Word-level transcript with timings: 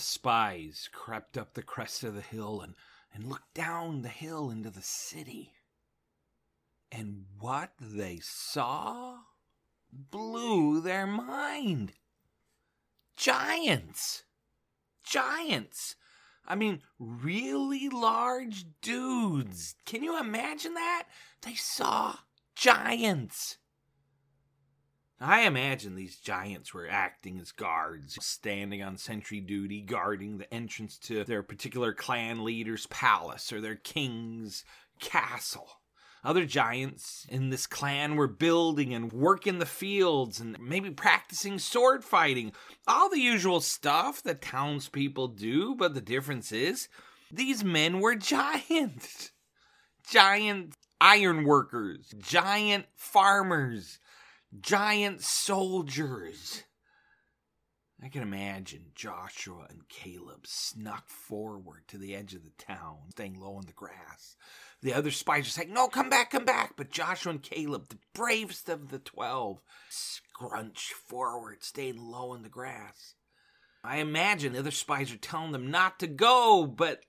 Spies 0.00 0.88
crept 0.92 1.38
up 1.38 1.54
the 1.54 1.62
crest 1.62 2.04
of 2.04 2.14
the 2.14 2.20
hill 2.20 2.60
and, 2.60 2.74
and 3.14 3.28
looked 3.28 3.54
down 3.54 4.02
the 4.02 4.08
hill 4.08 4.50
into 4.50 4.70
the 4.70 4.82
city. 4.82 5.52
And 6.90 7.26
what 7.38 7.70
they 7.80 8.18
saw 8.20 9.18
blew 9.92 10.80
their 10.80 11.06
mind. 11.06 11.92
Giants! 13.16 14.24
Giants! 15.04 15.96
I 16.46 16.54
mean, 16.56 16.82
really 16.98 17.88
large 17.88 18.64
dudes. 18.80 19.76
Can 19.84 20.02
you 20.02 20.18
imagine 20.18 20.74
that? 20.74 21.04
They 21.42 21.54
saw 21.54 22.16
giants. 22.56 23.58
I 25.22 25.42
imagine 25.42 25.96
these 25.96 26.16
giants 26.16 26.72
were 26.72 26.88
acting 26.88 27.38
as 27.40 27.52
guards, 27.52 28.16
standing 28.22 28.82
on 28.82 28.96
sentry 28.96 29.40
duty, 29.40 29.82
guarding 29.82 30.38
the 30.38 30.52
entrance 30.52 30.96
to 31.00 31.24
their 31.24 31.42
particular 31.42 31.92
clan 31.92 32.42
leader's 32.42 32.86
palace 32.86 33.52
or 33.52 33.60
their 33.60 33.76
king's 33.76 34.64
castle. 34.98 35.68
Other 36.24 36.46
giants 36.46 37.26
in 37.28 37.50
this 37.50 37.66
clan 37.66 38.16
were 38.16 38.28
building 38.28 38.94
and 38.94 39.12
working 39.12 39.58
the 39.58 39.66
fields 39.66 40.40
and 40.40 40.58
maybe 40.58 40.90
practicing 40.90 41.58
sword 41.58 42.02
fighting. 42.02 42.52
All 42.88 43.10
the 43.10 43.20
usual 43.20 43.60
stuff 43.60 44.22
that 44.22 44.40
townspeople 44.40 45.28
do, 45.28 45.74
but 45.74 45.92
the 45.92 46.00
difference 46.00 46.50
is 46.50 46.88
these 47.30 47.62
men 47.62 48.00
were 48.00 48.14
giants. 48.16 49.32
Giant 50.08 50.74
iron 50.98 51.44
workers, 51.44 52.14
giant 52.18 52.86
farmers, 52.96 53.98
giant 54.58 55.22
soldiers. 55.22 56.64
I 58.02 58.08
can 58.08 58.22
imagine 58.22 58.92
Joshua 58.94 59.66
and 59.68 59.86
Caleb 59.88 60.46
snuck 60.46 61.08
forward 61.08 61.82
to 61.88 61.98
the 61.98 62.16
edge 62.16 62.34
of 62.34 62.44
the 62.44 62.52
town, 62.58 62.96
staying 63.10 63.38
low 63.38 63.58
in 63.58 63.66
the 63.66 63.72
grass. 63.72 64.36
The 64.82 64.94
other 64.94 65.10
spies 65.10 65.46
are 65.46 65.50
saying, 65.50 65.72
No, 65.72 65.86
come 65.88 66.08
back, 66.08 66.30
come 66.30 66.46
back. 66.46 66.74
But 66.76 66.90
Joshua 66.90 67.32
and 67.32 67.42
Caleb, 67.42 67.90
the 67.90 67.98
bravest 68.14 68.70
of 68.70 68.88
the 68.88 68.98
twelve, 68.98 69.60
scrunch 69.90 70.94
forward, 71.06 71.62
staying 71.62 72.00
low 72.00 72.32
in 72.32 72.42
the 72.42 72.48
grass. 72.48 73.14
I 73.84 73.98
imagine 73.98 74.54
the 74.54 74.60
other 74.60 74.70
spies 74.70 75.12
are 75.12 75.18
telling 75.18 75.52
them 75.52 75.70
not 75.70 75.98
to 76.00 76.06
go, 76.06 76.66
but 76.66 77.00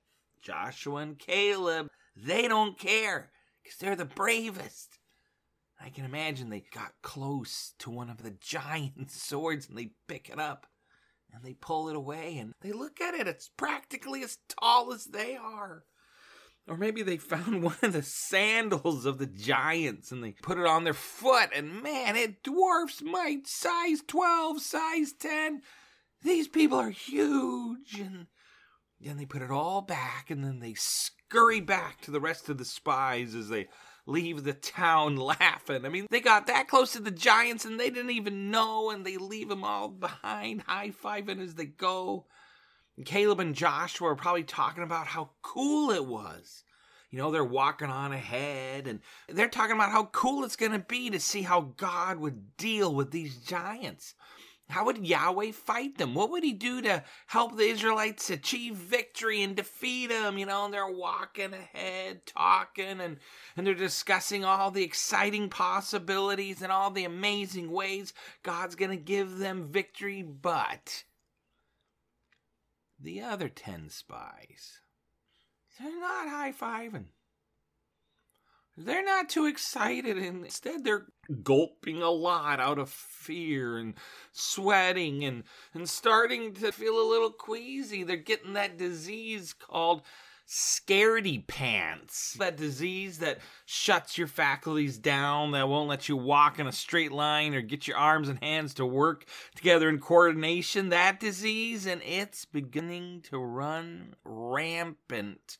Joshua 0.42 0.98
and 0.98 1.18
Caleb, 1.18 1.88
they 2.18 2.50
don't 2.50 2.78
care 2.78 3.32
because 3.64 3.78
they're 3.78 3.96
the 3.96 4.06
bravest. 4.06 4.98
I 5.84 5.90
can 5.90 6.06
imagine 6.06 6.50
they 6.50 6.64
got 6.74 6.94
close 7.02 7.74
to 7.80 7.90
one 7.90 8.10
of 8.10 8.22
the 8.22 8.36
giant 8.40 9.12
swords 9.12 9.68
and 9.68 9.78
they 9.78 9.92
pick 10.08 10.30
it 10.30 10.40
up 10.40 10.68
and 11.34 11.44
they 11.44 11.54
pull 11.54 11.90
it 11.90 11.96
away 11.96 12.38
and 12.38 12.54
they 12.62 12.72
look 12.72 13.02
at 13.02 13.14
it. 13.14 13.28
It's 13.28 13.50
practically 13.58 14.24
as 14.24 14.38
tall 14.48 14.94
as 14.94 15.06
they 15.06 15.36
are. 15.36 15.84
Or 16.68 16.78
maybe 16.78 17.02
they 17.02 17.18
found 17.18 17.64
one 17.64 17.78
of 17.82 17.94
the 17.94 18.04
sandals 18.04 19.06
of 19.06 19.18
the 19.18 19.26
giants 19.26 20.12
and 20.12 20.24
they 20.24 20.36
put 20.44 20.58
it 20.58 20.68
on 20.68 20.84
their 20.84 20.94
foot 20.94 21.50
and 21.56 21.82
man, 21.82 22.16
it 22.16 22.44
dwarfs 22.44 23.02
my 23.02 23.40
size 23.46 24.02
12, 24.08 24.62
size 24.62 25.14
10. 25.20 25.62
These 26.24 26.48
people 26.48 26.78
are 26.78 26.92
huge. 26.92 28.00
And 28.00 28.28
then 29.00 29.18
they 29.18 29.26
put 29.26 29.42
it 29.42 29.50
all 29.50 29.82
back 29.82 30.30
and 30.30 30.44
then 30.44 30.60
they 30.60 30.76
scurry 30.76 31.62
back 31.62 32.02
to 32.02 32.12
the 32.12 32.20
rest 32.20 32.50
of 32.50 32.60
the 32.60 32.66
spies 32.66 33.34
as 33.34 33.50
they 33.50 33.68
leave 34.06 34.44
the 34.44 34.54
town 34.54 35.16
laughing. 35.18 35.86
I 35.86 35.90
mean, 35.90 36.08
they 36.10 36.20
got 36.20 36.48
that 36.48 36.68
close 36.68 36.94
to 36.94 37.02
the 37.02 37.12
Giants 37.12 37.66
and 37.66 37.80
they 37.80 37.90
didn't 37.90 38.12
even 38.12 38.52
know, 38.52 38.90
and 38.90 39.06
they 39.06 39.18
leave 39.18 39.50
them 39.50 39.64
all 39.64 39.90
behind, 39.90 40.64
high 40.64 40.92
fiving 40.92 41.42
as 41.42 41.56
they 41.56 41.66
go. 41.66 42.26
And 42.98 43.06
Caleb 43.06 43.40
and 43.40 43.56
Joshua 43.56 44.10
are 44.10 44.16
probably 44.16 44.44
talking 44.44 44.84
about 44.84 45.08
how 45.08 45.32
cool 45.42 45.92
it 45.92 46.06
was. 46.06 46.64
You 47.10 47.18
know, 47.18 47.30
they're 47.30 47.44
walking 47.44 47.90
on 47.90 48.14
ahead 48.14 48.88
and 48.88 49.02
they're 49.28 49.50
talking 49.50 49.76
about 49.76 49.92
how 49.92 50.06
cool 50.06 50.46
it's 50.46 50.56
going 50.56 50.72
to 50.72 50.80
be 50.80 51.10
to 51.10 51.20
see 51.20 51.42
how 51.42 51.74
God 51.76 52.20
would 52.20 52.56
deal 52.56 52.96
with 52.96 53.12
these 53.12 53.36
giants. 53.38 54.16
How 54.72 54.86
would 54.86 55.06
Yahweh 55.06 55.52
fight 55.52 55.98
them? 55.98 56.16
What 56.16 56.32
would 56.32 56.44
he 56.44 56.54
do 56.54 56.82
to 56.82 57.04
help 57.28 57.56
the 57.58 57.64
Israelites 57.64 58.30
achieve 58.30 58.76
victory 58.76 59.44
and 59.44 59.56
defeat 59.56 60.08
them? 60.08 60.38
You 60.38 60.46
know, 60.46 60.66
and 60.66 60.74
they're 60.74 60.88
walking 60.88 61.54
ahead, 61.54 62.26
talking, 62.26 63.02
and, 63.02 63.18
and 63.56 63.68
they're 63.68 63.74
discussing 63.74 64.46
all 64.46 64.72
the 64.72 64.84
exciting 64.84 65.50
possibilities 65.50 66.62
and 66.62 66.72
all 66.72 66.90
the 66.90 67.06
amazing 67.06 67.70
ways 67.70 68.14
God's 68.44 68.76
going 68.76 68.92
to 68.92 68.98
give 68.98 69.38
them 69.38 69.68
victory. 69.68 70.22
But 70.22 71.04
the 73.00 73.22
other 73.22 73.50
10 73.50 73.90
spies, 73.90 74.80
they're 75.80 76.00
not 76.00 76.30
high 76.30 76.54
fiving. 76.54 77.08
They're 78.78 79.04
not 79.04 79.30
too 79.30 79.46
excited. 79.46 80.18
And 80.18 80.46
instead, 80.46 80.84
they're 80.84 81.08
gulping 81.44 82.02
a 82.02 82.10
lot 82.10 82.60
out 82.60 82.80
of 82.80 82.90
fear 82.90 83.78
and 83.78 83.96
sweating 84.32 85.24
and, 85.24 85.44
and 85.74 85.90
starting 85.90 86.54
to 86.56 86.72
feel 86.72 87.00
a 87.00 87.10
little 87.10 87.32
queasy. 87.32 88.04
They're 88.04 88.18
getting 88.18 88.54
that 88.54 88.78
disease 88.78 89.54
called 89.54 90.04
scaredy 90.52 91.46
pants. 91.48 92.34
That 92.34 92.58
disease 92.58 93.20
that 93.20 93.40
shuts 93.66 94.18
your 94.18 94.28
faculties 94.28 94.98
down, 94.98 95.52
that 95.52 95.70
won't 95.70 95.90
let 95.90 96.10
you 96.10 96.18
walk 96.18 96.60
in 96.60 96.68
a 96.68 96.74
straight 96.74 97.12
line 97.12 97.56
or 97.56 97.62
get 97.62 97.88
your 97.88 97.98
arms 97.98 98.28
and 98.28 98.44
hands 98.44 98.74
to 98.76 98.86
work 98.86 99.26
together 99.56 99.88
in 99.88 100.00
coordination. 100.00 100.90
That 100.90 101.20
disease, 101.20 101.86
and 101.86 102.02
it's 102.04 102.44
beginning 102.44 103.22
to 103.30 103.38
run 103.38 104.16
rampant 104.26 105.58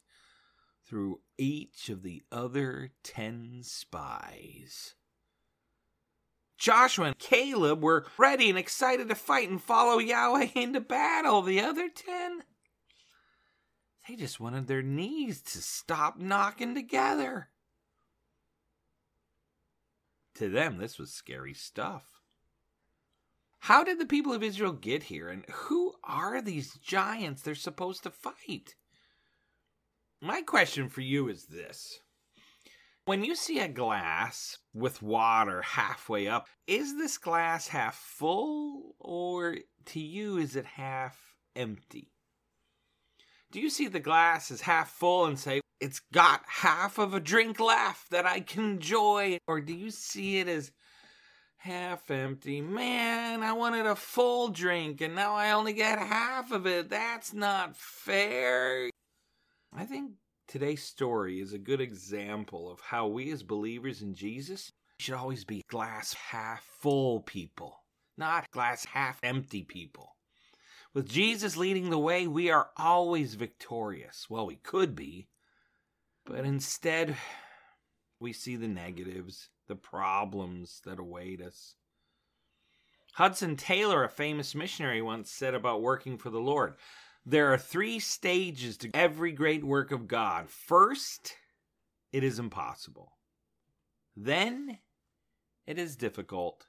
through 0.86 1.22
each 1.42 1.90
of 1.90 2.04
the 2.04 2.22
other 2.32 2.92
ten 3.04 3.62
spies. 3.64 4.94
Joshua 6.60 7.08
and 7.08 7.18
Caleb 7.18 7.82
were 7.82 8.06
ready 8.20 8.48
and 8.50 8.60
excited 8.60 9.10
to 9.10 9.16
fight 9.16 9.50
and 9.50 9.60
follow 9.60 9.98
Yahweh 9.98 10.50
into 10.54 10.80
battle. 10.80 11.42
The 11.42 11.60
other 11.60 11.90
ten, 11.90 12.44
they 14.08 14.16
just 14.16 14.40
wanted 14.40 14.68
their 14.68 14.84
knees 14.84 15.42
to 15.42 15.58
stop 15.58 16.20
knocking 16.20 16.76
together. 16.76 17.50
To 20.36 20.48
them, 20.48 20.78
this 20.78 21.00
was 21.00 21.12
scary 21.12 21.56
stuff. 21.56 22.06
How 23.62 23.84
did 23.84 24.00
the 24.00 24.06
people 24.06 24.34
of 24.34 24.44
Israel 24.44 24.74
get 24.74 25.04
here? 25.04 25.30
And 25.30 25.46
who 25.50 25.94
are 26.04 26.40
these 26.40 26.76
giants 26.76 27.42
they're 27.42 27.56
supposed 27.56 28.04
to 28.04 28.12
fight? 28.12 28.76
My 30.24 30.44
question 30.44 30.88
for 30.88 31.02
you 31.02 31.30
is 31.30 31.46
this 31.46 32.00
When 33.06 33.24
you 33.24 33.36
see 33.36 33.60
a 33.60 33.68
glass 33.68 34.60
with 34.72 35.02
water 35.02 35.64
halfway 35.64 36.28
up, 36.28 36.48
is 36.68 36.96
this 36.96 37.18
glass 37.18 37.70
half 37.70 37.96
full 37.96 38.96
or 39.00 39.58
to 39.86 40.00
you 40.00 40.38
is 40.38 40.56
it 40.56 40.66
half 40.66 41.18
empty? 41.56 42.12
Do 43.52 43.60
you 43.60 43.72
see 43.72 43.88
the 43.88 44.00
glass 44.00 44.52
as 44.52 44.62
half 44.62 44.92
full 44.92 45.26
and 45.26 45.40
say, 45.40 45.60
it's 45.80 46.02
got 46.14 46.44
half 46.48 47.00
of 47.00 47.16
a 47.16 47.20
drink 47.20 47.60
left 47.60 48.12
that 48.12 48.28
I 48.28 48.42
can 48.42 48.64
enjoy? 48.64 49.40
Or 49.48 49.60
do 49.60 49.74
you 49.74 49.90
see 49.90 50.38
it 50.38 50.48
as 50.48 50.72
half 51.58 52.12
empty? 52.12 52.62
Man, 52.62 53.42
I 53.42 53.54
wanted 53.54 53.88
a 53.88 53.96
full 53.96 54.50
drink 54.50 55.02
and 55.02 55.16
now 55.16 55.34
I 55.34 55.52
only 55.52 55.74
get 55.74 55.98
half 55.98 56.52
of 56.52 56.68
it. 56.68 56.90
That's 56.90 57.34
not 57.34 57.76
fair. 57.76 58.91
I 59.74 59.86
think 59.86 60.12
today's 60.48 60.84
story 60.84 61.40
is 61.40 61.54
a 61.54 61.58
good 61.58 61.80
example 61.80 62.70
of 62.70 62.82
how 62.82 63.08
we 63.08 63.32
as 63.32 63.42
believers 63.42 64.02
in 64.02 64.14
Jesus 64.14 64.74
should 65.00 65.14
always 65.14 65.46
be 65.46 65.64
glass 65.70 66.14
half 66.14 66.64
full 66.64 67.22
people, 67.22 67.84
not 68.18 68.52
glass 68.52 68.84
half 68.86 69.20
empty 69.24 69.64
people. 69.64 70.18
With 70.94 71.08
Jesus 71.08 71.56
leading 71.56 71.90
the 71.90 71.98
way, 71.98 72.28
we 72.28 72.50
are 72.50 72.72
always 72.76 73.36
victorious. 73.36 74.30
Well, 74.30 74.46
we 74.46 74.58
could 74.58 74.94
be. 74.94 75.30
But 76.26 76.46
instead, 76.46 77.16
we 78.20 78.34
see 78.34 78.58
the 78.58 78.68
negatives, 78.68 79.50
the 79.68 79.76
problems 79.76 80.82
that 80.86 81.00
await 81.00 81.42
us. 81.42 81.76
Hudson 83.14 83.56
Taylor, 83.56 84.04
a 84.04 84.10
famous 84.10 84.54
missionary, 84.54 85.02
once 85.02 85.32
said 85.32 85.54
about 85.54 85.82
working 85.82 86.18
for 86.18 86.30
the 86.30 86.40
Lord 86.40 86.76
there 87.26 87.54
are 87.54 87.58
three 87.58 88.00
stages 88.00 88.78
to 88.78 88.90
every 88.94 89.32
great 89.32 89.64
work 89.64 89.92
of 89.92 90.08
God. 90.08 90.50
First, 90.50 91.36
it 92.12 92.24
is 92.24 92.40
impossible. 92.40 93.14
Then, 94.16 94.80
it 95.68 95.78
is 95.78 95.96
difficult. 95.96 96.66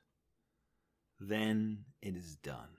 Then, 1.18 1.84
it 2.00 2.16
is 2.16 2.36
done. 2.36 2.78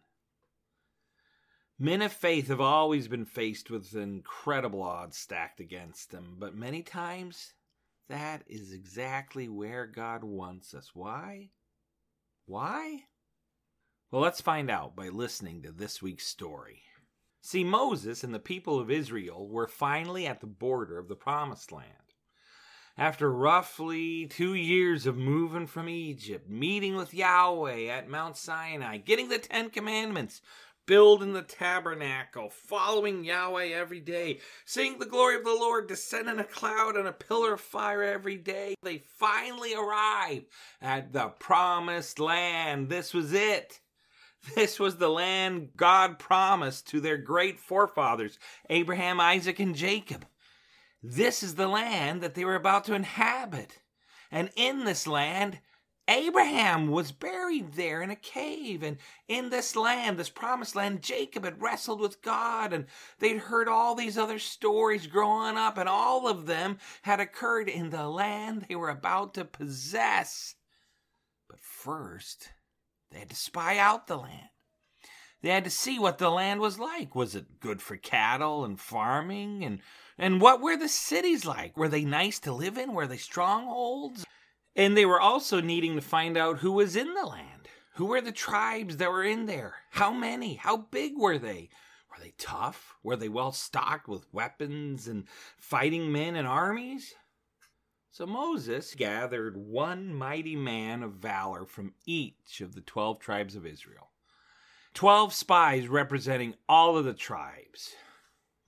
Men 1.80 2.02
of 2.02 2.14
faith 2.14 2.48
have 2.48 2.62
always 2.62 3.08
been 3.08 3.25
faced 3.25 3.70
with 3.70 3.96
incredible 3.96 4.84
odds 4.84 5.18
stacked 5.18 5.60
against 5.60 6.12
them, 6.12 6.36
but 6.40 6.56
many 6.56 6.84
times 6.84 7.54
that 8.08 8.44
is 8.48 8.72
exactly 8.72 9.50
where 9.50 9.88
God 9.88 10.24
wants 10.24 10.74
us. 10.74 10.92
Why? 10.94 11.50
Why? 12.46 13.06
Well, 14.12 14.22
let's 14.22 14.42
find 14.42 14.70
out 14.70 14.96
by 14.96 15.10
listening 15.10 15.64
to 15.64 15.72
this 15.72 16.02
week's 16.02 16.28
story. 16.28 16.84
See, 17.45 17.66
Moses 17.66 18.24
and 18.24 18.34
the 18.34 18.40
people 18.40 18.80
of 18.80 18.90
Israel 18.90 19.45
were 19.45 19.68
finally 19.68 20.25
at 20.25 20.40
the 20.40 20.48
border 20.48 20.98
of 20.98 21.10
the 21.10 21.16
Promised 21.16 21.74
Land. 21.74 21.90
After 22.98 23.30
roughly 23.30 24.28
two 24.28 24.54
years 24.54 25.06
of 25.06 25.18
moving 25.18 25.68
from 25.68 25.90
Egypt, 25.90 26.50
meeting 26.50 26.95
with 26.95 27.13
Yahweh 27.13 27.88
at 27.88 28.07
Mount 28.07 28.38
Sinai, 28.38 28.95
getting 28.95 29.28
the 29.28 29.40
Ten 29.40 29.69
Commandments, 29.69 30.40
building 30.86 31.34
the 31.34 31.42
tabernacle, 31.42 32.50
following 32.50 33.25
Yahweh 33.25 33.74
every 33.74 34.00
day, 34.00 34.39
seeing 34.63 34.98
the 34.98 35.06
glory 35.06 35.36
of 35.36 35.44
the 35.44 35.50
Lord 35.50 35.88
descend 35.88 36.30
in 36.30 36.39
a 36.39 36.46
cloud 36.46 36.96
and 36.96 37.10
a 37.10 37.12
pillar 37.12 37.56
of 37.56 37.62
fire 37.62 38.04
every 38.04 38.38
day. 38.38 38.75
They 38.84 39.00
finally 39.00 39.75
arrived 39.75 40.46
at 40.81 41.12
the 41.12 41.28
promised 41.28 42.19
land. 42.19 42.88
This 42.88 43.13
was 43.13 43.34
it. 43.34 43.81
This 44.56 44.80
was 44.80 44.98
the 44.98 45.10
land 45.10 45.69
God 45.75 46.19
promised 46.19 46.88
to 46.90 47.00
their 47.00 47.18
great 47.18 47.60
forefathers, 47.60 48.38
Abraham, 48.69 49.19
Isaac, 49.19 49.60
and 49.60 49.75
Jacob. 49.75 50.25
This 51.01 51.44
is 51.44 51.56
the 51.56 51.68
land 51.68 52.22
that 52.22 52.34
they 52.34 52.45
were 52.45 52.56
about 52.56 52.86
to 52.86 52.94
inhabit. 52.94 53.80
And 54.31 54.50
in 54.56 54.84
this 54.84 55.07
land, 55.07 55.60
Abraham 56.07 56.90
was 56.90 57.13
buried 57.13 57.74
there 57.74 58.01
in 58.01 58.10
a 58.10 58.16
cave, 58.16 58.84
and 58.84 58.98
in 59.30 59.50
this 59.50 59.74
land, 59.74 60.18
this 60.18 60.30
promised 60.30 60.75
land, 60.75 61.01
Jacob 61.01 61.46
had 61.46 61.62
wrestled 61.62 62.01
with 62.01 62.22
God, 62.22 62.74
and 62.74 62.88
they'd 63.19 63.38
heard 63.38 63.69
all 63.69 63.96
these 63.96 64.18
other 64.18 64.39
stories 64.39 65.07
growing 65.07 65.56
up, 65.56 65.78
and 65.78 65.88
all 65.88 66.28
of 66.28 66.46
them 66.46 66.78
had 67.04 67.22
occurred 67.22 67.69
in 67.69 67.89
the 67.89 68.10
land 68.10 68.66
they 68.68 68.75
were 68.75 68.89
about 68.89 69.34
to 69.36 69.46
possess. 69.46 70.56
But 71.50 71.62
first, 71.62 72.50
they 73.13 73.19
had 73.19 73.30
to 73.30 73.36
spy 73.36 73.77
out 73.77 74.07
the 74.07 74.18
land. 74.18 74.50
They 75.42 75.50
had 75.50 75.65
to 75.65 75.69
see 75.69 76.00
what 76.00 76.19
the 76.19 76.30
land 76.30 76.62
was 76.62 76.80
like. 76.80 77.15
Was 77.15 77.36
it 77.36 77.60
good 77.60 77.81
for 77.81 77.98
cattle 77.98 78.63
and 78.63 78.80
farming? 78.80 79.63
And, 79.65 79.80
and 80.18 80.39
what 80.39 80.62
were 80.62 80.77
the 80.77 80.88
cities 80.88 81.45
like? 81.45 81.75
Were 81.75 81.89
they 81.89 82.06
nice 82.06 82.39
to 82.39 82.54
live 82.54 82.77
in? 82.77 82.94
Were 82.94 83.07
they 83.07 83.18
strongholds? 83.18 84.25
And 84.75 84.95
they 84.95 85.06
were 85.06 85.19
also 85.19 85.60
needing 85.60 85.95
to 85.95 86.01
find 86.01 86.38
out 86.38 86.60
who 86.60 86.71
was 86.71 86.95
in 86.95 87.13
the 87.13 87.25
land. 87.25 87.68
Who 87.95 88.06
were 88.06 88.21
the 88.21 88.31
tribes 88.31 88.98
that 88.98 89.12
were 89.12 89.24
in 89.24 89.45
there? 89.45 89.75
How 89.92 90.12
many? 90.12 90.56
How 90.56 90.77
big 90.77 91.13
were 91.18 91.38
they? 91.38 91.69
Were 92.10 92.24
they 92.24 92.33
tough? 92.38 92.95
Were 93.04 93.18
they 93.18 93.30
well 93.30 93.51
stocked 93.51 94.07
with 94.07 94.25
weapons 94.31 95.07
and 95.07 95.27
fighting 95.57 96.12
men 96.12 96.36
and 96.36 96.48
armies? 96.48 97.13
So 98.13 98.27
Moses 98.27 98.94
gathered 98.94 99.57
one 99.57 100.13
mighty 100.13 100.56
man 100.56 101.01
of 101.01 101.13
valor 101.13 101.65
from 101.65 101.95
each 102.06 102.62
of 102.62 102.75
the 102.75 102.81
twelve 102.81 103.18
tribes 103.18 103.56
of 103.56 103.65
Israel. 103.65 104.12
Twelve 104.94 105.33
spies 105.33 105.88
representing 105.88 106.54
all 106.69 106.95
of 106.95 107.06
the 107.06 107.15
tribes. 107.15 107.95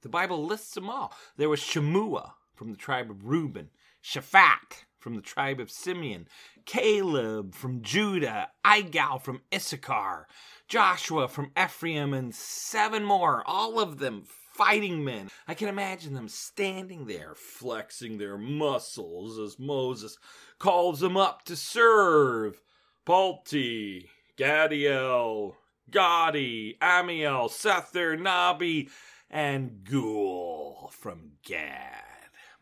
The 0.02 0.10
Bible 0.10 0.44
lists 0.44 0.74
them 0.74 0.90
all. 0.90 1.14
There 1.38 1.48
was 1.48 1.60
Shemua 1.60 2.32
from 2.56 2.72
the 2.72 2.76
tribe 2.76 3.12
of 3.12 3.28
Reuben, 3.28 3.70
Shaphat 4.04 4.86
from 4.98 5.14
the 5.14 5.22
tribe 5.22 5.60
of 5.60 5.70
Simeon, 5.70 6.28
Caleb 6.66 7.54
from 7.54 7.84
Judah, 7.84 8.50
Igal 8.66 9.22
from 9.22 9.44
Issachar, 9.54 10.28
Joshua 10.68 11.28
from 11.28 11.52
Ephraim, 11.56 12.16
and 12.16 12.34
seven 12.34 13.04
more, 13.04 13.44
all 13.46 13.80
of 13.80 14.00
them 14.00 14.24
fighting 14.58 15.04
men. 15.04 15.30
I 15.48 15.54
can 15.54 15.68
imagine 15.68 16.14
them 16.14 16.30
standing 16.30 17.06
there, 17.06 17.34
flexing 17.36 18.18
their 18.18 18.38
muscles 18.38 19.38
as 19.38 19.60
Moses 19.60 20.18
calls 20.60 21.00
them 21.00 21.18
up 21.18 21.44
to 21.46 21.56
serve. 21.56 22.62
Palti, 23.06 24.10
Gadiel, 24.38 25.56
Gadi, 25.92 26.78
Amiel, 26.82 27.50
Sethur, 27.50 28.18
Nahbi, 28.18 28.90
and 29.30 29.84
Gul 29.84 30.90
from 30.94 31.34
Gad. 31.44 32.02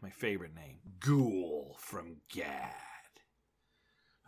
My 0.01 0.09
favorite 0.09 0.55
name. 0.55 0.79
Gul 0.99 1.77
from 1.79 2.17
Gad. 2.29 2.92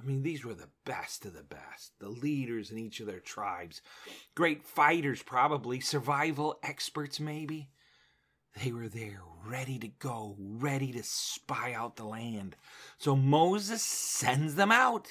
I 0.06 0.08
mean, 0.08 0.22
these 0.22 0.46
were 0.46 0.54
the 0.54 0.70
best 0.86 1.26
of 1.26 1.34
the 1.34 1.42
best, 1.42 1.98
the 1.98 2.10
leaders 2.10 2.70
in 2.70 2.78
each 2.78 3.00
of 3.00 3.08
their 3.08 3.20
tribes. 3.20 3.82
Great 4.36 4.64
fighters, 4.64 5.24
probably, 5.24 5.80
survival 5.80 6.60
experts, 6.62 7.20
maybe. 7.20 7.70
They 8.64 8.72
were 8.72 8.88
there, 8.88 9.22
ready 9.44 9.80
to 9.80 9.88
go, 9.88 10.36
ready 10.38 10.92
to 10.92 11.02
spy 11.02 11.74
out 11.74 11.96
the 11.96 12.06
land. 12.06 12.56
So 13.00 13.16
Moses 13.16 13.82
sends 13.82 14.54
them 14.54 14.72
out. 14.72 15.08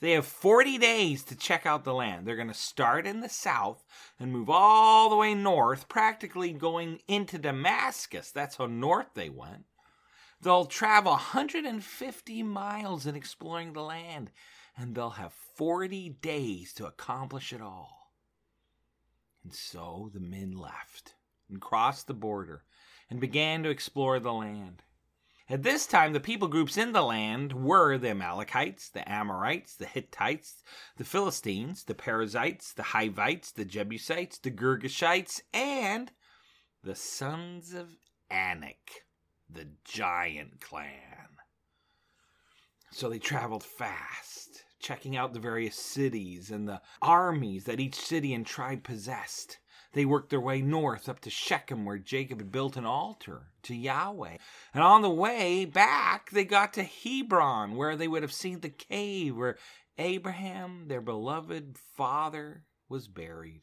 They 0.00 0.12
have 0.12 0.26
40 0.26 0.76
days 0.76 1.24
to 1.24 1.34
check 1.34 1.64
out 1.64 1.84
the 1.84 1.94
land. 1.94 2.26
They're 2.26 2.36
going 2.36 2.48
to 2.48 2.54
start 2.54 3.06
in 3.06 3.20
the 3.20 3.30
south 3.30 3.84
and 4.20 4.30
move 4.30 4.50
all 4.50 5.08
the 5.08 5.16
way 5.16 5.34
north, 5.34 5.88
practically 5.88 6.52
going 6.52 7.00
into 7.08 7.38
Damascus. 7.38 8.30
That's 8.30 8.56
how 8.56 8.66
north 8.66 9.14
they 9.14 9.30
went. 9.30 9.64
They'll 10.44 10.66
travel 10.66 11.12
150 11.12 12.42
miles 12.42 13.06
in 13.06 13.16
exploring 13.16 13.72
the 13.72 13.80
land, 13.80 14.30
and 14.76 14.94
they'll 14.94 15.08
have 15.08 15.32
40 15.32 16.10
days 16.20 16.74
to 16.74 16.84
accomplish 16.84 17.50
it 17.50 17.62
all. 17.62 18.12
And 19.42 19.54
so 19.54 20.10
the 20.12 20.20
men 20.20 20.52
left 20.52 21.14
and 21.48 21.62
crossed 21.62 22.08
the 22.08 22.12
border 22.12 22.62
and 23.08 23.20
began 23.20 23.62
to 23.62 23.70
explore 23.70 24.20
the 24.20 24.34
land. 24.34 24.82
At 25.48 25.62
this 25.62 25.86
time, 25.86 26.12
the 26.12 26.20
people 26.20 26.48
groups 26.48 26.76
in 26.76 26.92
the 26.92 27.00
land 27.00 27.54
were 27.54 27.96
the 27.96 28.10
Amalekites, 28.10 28.90
the 28.90 29.10
Amorites, 29.10 29.74
the 29.76 29.86
Hittites, 29.86 30.62
the 30.98 31.04
Philistines, 31.04 31.84
the 31.84 31.94
Perizzites, 31.94 32.74
the 32.74 32.82
Hivites, 32.82 33.50
the 33.50 33.64
Jebusites, 33.64 34.36
the 34.36 34.50
Girgashites, 34.50 35.40
and 35.54 36.12
the 36.82 36.94
sons 36.94 37.72
of 37.72 37.96
Anak 38.30 39.03
the 39.50 39.68
giant 39.84 40.60
clan. 40.60 41.28
So 42.90 43.08
they 43.08 43.18
traveled 43.18 43.64
fast, 43.64 44.64
checking 44.78 45.16
out 45.16 45.32
the 45.32 45.40
various 45.40 45.76
cities 45.76 46.50
and 46.50 46.68
the 46.68 46.80
armies 47.02 47.64
that 47.64 47.80
each 47.80 47.96
city 47.96 48.32
and 48.34 48.46
tribe 48.46 48.84
possessed. 48.84 49.58
They 49.94 50.04
worked 50.04 50.30
their 50.30 50.40
way 50.40 50.60
north 50.60 51.08
up 51.08 51.20
to 51.20 51.30
Shechem, 51.30 51.84
where 51.84 51.98
Jacob 51.98 52.38
had 52.38 52.50
built 52.50 52.76
an 52.76 52.84
altar 52.84 53.52
to 53.62 53.74
Yahweh. 53.74 54.36
And 54.72 54.82
on 54.82 55.02
the 55.02 55.10
way 55.10 55.64
back, 55.64 56.30
they 56.30 56.44
got 56.44 56.72
to 56.74 56.82
Hebron, 56.82 57.76
where 57.76 57.96
they 57.96 58.08
would 58.08 58.22
have 58.22 58.32
seen 58.32 58.60
the 58.60 58.70
cave 58.70 59.36
where 59.36 59.56
Abraham, 59.98 60.88
their 60.88 61.00
beloved 61.00 61.76
father, 61.96 62.64
was 62.88 63.06
buried. 63.06 63.62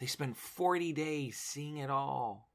They 0.00 0.06
spent 0.06 0.36
40 0.36 0.92
days 0.92 1.36
seeing 1.38 1.76
it 1.76 1.90
all. 1.90 2.48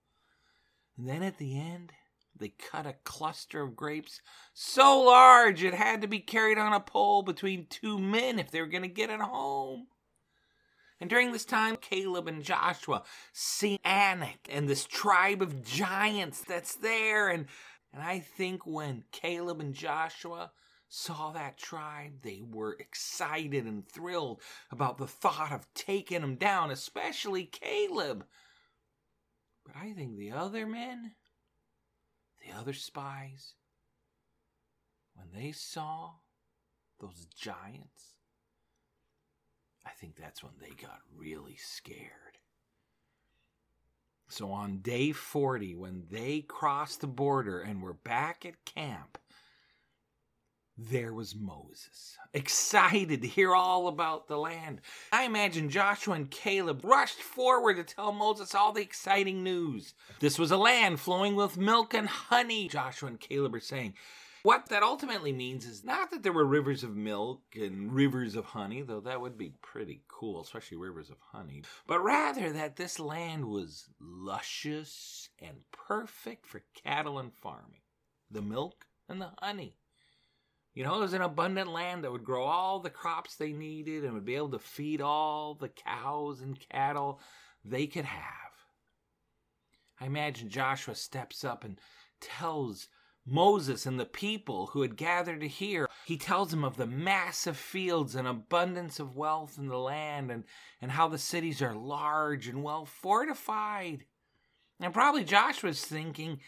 And 0.98 1.08
then 1.08 1.24
at 1.24 1.38
the 1.38 1.60
end, 1.60 1.94
they 2.38 2.50
cut 2.50 2.86
a 2.86 2.96
cluster 3.04 3.62
of 3.62 3.76
grapes 3.76 4.22
so 4.54 5.02
large 5.02 5.64
it 5.64 5.74
had 5.74 6.02
to 6.02 6.08
be 6.08 6.20
carried 6.20 6.58
on 6.58 6.74
a 6.74 6.80
pole 6.80 7.22
between 7.24 7.68
two 7.68 7.98
men 7.98 8.40
if 8.40 8.52
they 8.52 8.62
were 8.62 8.68
going 8.68 8.84
to 8.84 8.90
get 8.90 9.10
it 9.10 9.22
home. 9.22 9.88
And 11.00 11.10
during 11.10 11.32
this 11.32 11.46
time, 11.46 11.76
Caleb 11.76 12.28
and 12.28 12.44
Joshua 12.44 13.04
see 13.34 13.80
Anak 13.84 14.48
and 14.50 14.68
this 14.68 14.86
tribe 14.86 15.42
of 15.42 15.64
giants 15.64 16.42
that's 16.42 16.76
there. 16.76 17.28
And, 17.28 17.48
and 17.94 18.02
I 18.02 18.20
think 18.20 18.66
when 18.66 19.04
Caleb 19.12 19.60
and 19.60 19.74
Joshua 19.74 20.52
saw 20.88 21.32
that 21.32 21.58
tribe, 21.58 22.22
they 22.22 22.42
were 22.50 22.78
excited 22.80 23.66
and 23.66 23.88
thrilled 23.88 24.42
about 24.72 24.98
the 24.98 25.08
thought 25.08 25.52
of 25.52 25.68
taking 25.74 26.22
them 26.22 26.36
down, 26.36 26.72
especially 26.72 27.46
Caleb. 27.46 28.26
But 29.66 29.76
I 29.76 29.92
think 29.92 30.16
the 30.18 30.32
other 30.32 30.66
men, 30.66 31.12
the 32.46 32.58
other 32.58 32.74
spies, 32.74 33.54
when 35.16 35.28
they 35.34 35.52
saw 35.52 36.12
those 37.00 37.28
giants, 37.36 38.14
I 39.86 39.92
think 39.92 40.16
that's 40.16 40.44
when 40.44 40.54
they 40.60 40.72
got 40.82 41.00
really 41.16 41.58
scared. 41.58 42.10
So 44.28 44.52
on 44.52 44.80
day 44.80 45.12
40, 45.12 45.76
when 45.76 46.04
they 46.10 46.42
crossed 46.42 47.02
the 47.02 47.08
border 47.08 47.60
and 47.60 47.82
were 47.82 47.94
back 47.94 48.46
at 48.46 48.66
camp, 48.66 49.18
there 50.78 51.14
was 51.14 51.36
Moses, 51.36 52.18
excited 52.34 53.22
to 53.22 53.28
hear 53.28 53.56
all 53.56 53.88
about 53.88 54.28
the 54.28 54.38
land. 54.38 54.82
I 55.12 55.24
imagine 55.24 55.70
Joshua 55.70 56.16
and 56.16 56.30
Caleb 56.30 56.84
rushed 56.84 57.22
forward 57.22 57.78
to 57.78 57.84
tell 57.84 58.12
Moses 58.12 58.54
all 58.54 58.74
the 58.74 58.82
exciting 58.82 59.44
news. 59.44 59.94
This 60.20 60.38
was 60.38 60.52
a 60.52 60.58
land 60.58 61.00
flowing 61.00 61.36
with 61.36 61.58
milk 61.58 61.94
and 61.94 62.08
honey, 62.08 62.68
Joshua 62.68 63.08
and 63.08 63.20
Caleb 63.20 63.56
are 63.56 63.60
saying. 63.62 63.94
What 64.44 64.68
that 64.70 64.84
ultimately 64.84 65.32
means 65.32 65.66
is 65.66 65.84
not 65.84 66.12
that 66.12 66.22
there 66.22 66.34
were 66.34 66.46
rivers 66.46 66.84
of 66.84 66.96
milk 66.96 67.42
and 67.56 67.92
rivers 67.92 68.36
of 68.36 68.46
honey, 68.46 68.84
though 68.84 69.00
that 69.00 69.20
would 69.20 69.40
be 69.40 69.54
pretty 69.64 70.04
cool, 70.08 70.42
especially 70.42 70.78
rivers 70.78 71.10
of 71.10 71.16
honey, 71.32 71.64
but 71.88 72.04
rather 72.04 72.52
that 72.52 72.76
this 72.76 73.00
land 73.00 73.46
was 73.46 73.90
luscious 74.00 75.30
and 75.42 75.56
perfect 75.72 76.46
for 76.46 76.62
cattle 76.84 77.18
and 77.18 77.34
farming. 77.34 77.82
The 78.30 78.44
milk 78.44 78.86
and 79.10 79.20
the 79.20 79.32
honey. 79.40 79.78
You 80.76 80.84
know, 80.84 80.96
it 80.96 81.00
was 81.00 81.14
an 81.14 81.22
abundant 81.22 81.72
land 81.72 82.04
that 82.04 82.12
would 82.12 82.26
grow 82.26 82.44
all 82.44 82.82
the 82.82 82.90
crops 82.90 83.36
they 83.36 83.54
needed 83.54 84.04
and 84.04 84.14
would 84.14 84.26
be 84.26 84.36
able 84.36 84.52
to 84.52 84.60
feed 84.60 85.00
all 85.00 85.56
the 85.56 85.70
cows 85.70 86.42
and 86.42 86.60
cattle 86.60 87.22
they 87.64 87.88
could 87.88 88.04
have. 88.04 88.52
I 90.02 90.06
imagine 90.06 90.50
Joshua 90.50 90.94
steps 90.96 91.46
up 91.46 91.64
and 91.64 91.80
tells 92.20 92.90
Moses 93.26 93.86
and 93.86 93.98
the 93.98 94.06
people 94.06 94.68
who 94.68 94.82
had 94.82 94.98
gathered 94.98 95.40
to 95.40 95.48
hear, 95.48 95.90
he 96.06 96.18
tells 96.18 96.52
them 96.52 96.66
of 96.66 96.76
the 96.76 96.86
massive 96.86 97.56
fields 97.56 98.14
and 98.14 98.28
abundance 98.28 99.00
of 99.00 99.16
wealth 99.16 99.58
in 99.58 99.70
the 99.70 99.80
land 99.80 100.30
and, 100.30 100.44
and 100.82 100.92
how 100.92 101.08
the 101.08 101.18
cities 101.18 101.62
are 101.62 101.74
large 101.74 102.50
and 102.50 102.62
well 102.62 102.86
fortified. 102.86 104.04
And 104.82 104.94
probably 104.94 105.24
Joshua's 105.24 105.86
thinking 105.86 106.42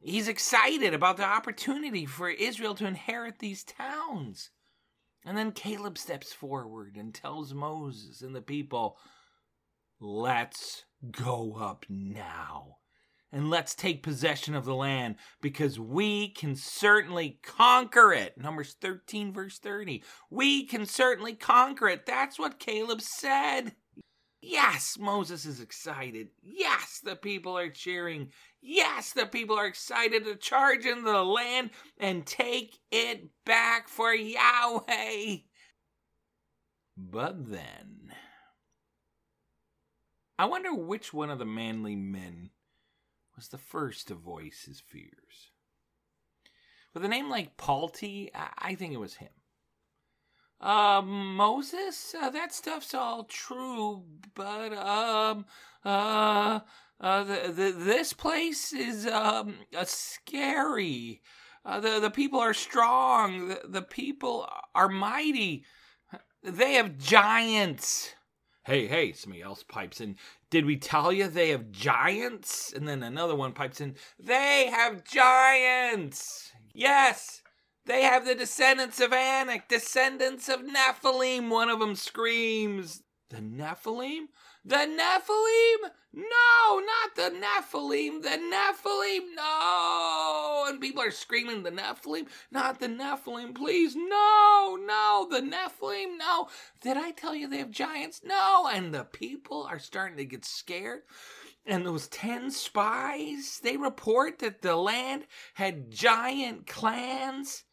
he's 0.00 0.28
excited 0.28 0.94
about 0.94 1.16
the 1.16 1.24
opportunity 1.24 2.06
for 2.06 2.28
Israel 2.28 2.74
to 2.76 2.86
inherit 2.86 3.38
these 3.38 3.64
towns. 3.64 4.50
And 5.24 5.36
then 5.36 5.52
Caleb 5.52 5.98
steps 5.98 6.32
forward 6.32 6.96
and 6.96 7.14
tells 7.14 7.52
Moses 7.52 8.22
and 8.22 8.34
the 8.34 8.42
people, 8.42 8.96
Let's 10.00 10.84
go 11.12 11.56
up 11.60 11.84
now 11.88 12.78
and 13.32 13.50
let's 13.50 13.74
take 13.74 14.02
possession 14.02 14.54
of 14.54 14.64
the 14.64 14.74
land 14.74 15.16
because 15.40 15.78
we 15.78 16.28
can 16.30 16.56
certainly 16.56 17.38
conquer 17.42 18.12
it. 18.12 18.36
Numbers 18.36 18.76
13, 18.80 19.32
verse 19.32 19.58
30. 19.58 20.02
We 20.30 20.66
can 20.66 20.86
certainly 20.86 21.34
conquer 21.34 21.88
it. 21.88 22.06
That's 22.06 22.38
what 22.38 22.58
Caleb 22.58 23.00
said. 23.00 23.74
Yes, 24.42 24.96
Moses 24.98 25.44
is 25.44 25.60
excited. 25.60 26.28
Yes, 26.42 27.00
the 27.04 27.14
people 27.14 27.58
are 27.58 27.68
cheering. 27.68 28.32
Yes, 28.62 29.12
the 29.12 29.26
people 29.26 29.56
are 29.58 29.66
excited 29.66 30.24
to 30.24 30.34
charge 30.34 30.86
into 30.86 31.02
the 31.02 31.24
land 31.24 31.70
and 31.98 32.26
take 32.26 32.78
it 32.90 33.28
back 33.44 33.88
for 33.88 34.14
Yahweh. 34.14 35.36
But 36.96 37.50
then, 37.50 38.14
I 40.38 40.46
wonder 40.46 40.74
which 40.74 41.12
one 41.12 41.30
of 41.30 41.38
the 41.38 41.44
manly 41.44 41.96
men 41.96 42.50
was 43.36 43.48
the 43.48 43.58
first 43.58 44.08
to 44.08 44.14
voice 44.14 44.64
his 44.66 44.80
fears. 44.80 45.50
With 46.94 47.04
a 47.04 47.08
name 47.08 47.28
like 47.28 47.56
Palti, 47.58 48.30
I 48.34 48.74
think 48.74 48.94
it 48.94 49.00
was 49.00 49.14
him. 49.14 49.28
Uh, 50.60 51.00
Moses, 51.02 52.14
uh, 52.20 52.28
that 52.30 52.52
stuff's 52.52 52.92
all 52.92 53.24
true, 53.24 54.04
but, 54.34 54.74
um, 54.74 55.46
uh, 55.84 56.60
uh, 57.00 57.24
the, 57.24 57.52
the, 57.54 57.72
this 57.72 58.12
place 58.12 58.72
is, 58.72 59.06
um, 59.06 59.54
uh, 59.76 59.84
scary. 59.84 61.22
Uh, 61.64 61.80
the, 61.80 62.00
the 62.00 62.10
people 62.10 62.40
are 62.40 62.54
strong. 62.54 63.48
The, 63.48 63.60
the 63.68 63.82
people 63.82 64.48
are 64.74 64.88
mighty. 64.88 65.64
They 66.42 66.74
have 66.74 66.98
giants. 66.98 68.14
Hey, 68.64 68.86
hey, 68.86 69.12
somebody 69.12 69.42
else 69.42 69.62
pipes 69.62 70.00
in. 70.00 70.16
Did 70.50 70.66
we 70.66 70.76
tell 70.76 71.12
you 71.12 71.28
they 71.28 71.50
have 71.50 71.70
giants? 71.70 72.72
And 72.74 72.86
then 72.86 73.02
another 73.02 73.34
one 73.34 73.52
pipes 73.52 73.80
in. 73.80 73.96
They 74.18 74.68
have 74.70 75.04
giants! 75.04 76.52
Yes! 76.74 77.42
They 77.86 78.02
have 78.02 78.24
the 78.24 78.34
descendants 78.34 79.00
of 79.00 79.12
Anak, 79.12 79.68
descendants 79.68 80.48
of 80.48 80.60
Nephilim, 80.60 81.48
one 81.48 81.70
of 81.70 81.80
them 81.80 81.94
screams. 81.94 83.02
The 83.30 83.36
Nephilim? 83.36 84.26
The 84.64 84.76
Nephilim? 84.76 85.90
No, 86.12 86.80
not 86.80 87.14
the 87.14 87.30
Nephilim. 87.38 88.22
The 88.22 88.28
Nephilim, 88.28 89.34
no. 89.36 90.64
And 90.68 90.80
people 90.80 91.02
are 91.02 91.12
screaming, 91.12 91.62
the 91.62 91.70
Nephilim? 91.70 92.26
Not 92.50 92.80
the 92.80 92.88
Nephilim, 92.88 93.54
please. 93.54 93.94
No, 93.94 94.76
no, 94.84 95.28
the 95.30 95.40
Nephilim, 95.40 96.18
no. 96.18 96.48
Did 96.80 96.96
I 96.96 97.12
tell 97.12 97.34
you 97.34 97.48
they 97.48 97.58
have 97.58 97.70
giants? 97.70 98.20
No. 98.24 98.68
And 98.70 98.92
the 98.92 99.04
people 99.04 99.62
are 99.62 99.78
starting 99.78 100.18
to 100.18 100.24
get 100.24 100.44
scared. 100.44 101.02
And 101.64 101.86
those 101.86 102.08
10 102.08 102.50
spies, 102.50 103.60
they 103.62 103.76
report 103.76 104.40
that 104.40 104.62
the 104.62 104.74
land 104.76 105.26
had 105.54 105.90
giant 105.90 106.66
clans. 106.66 107.64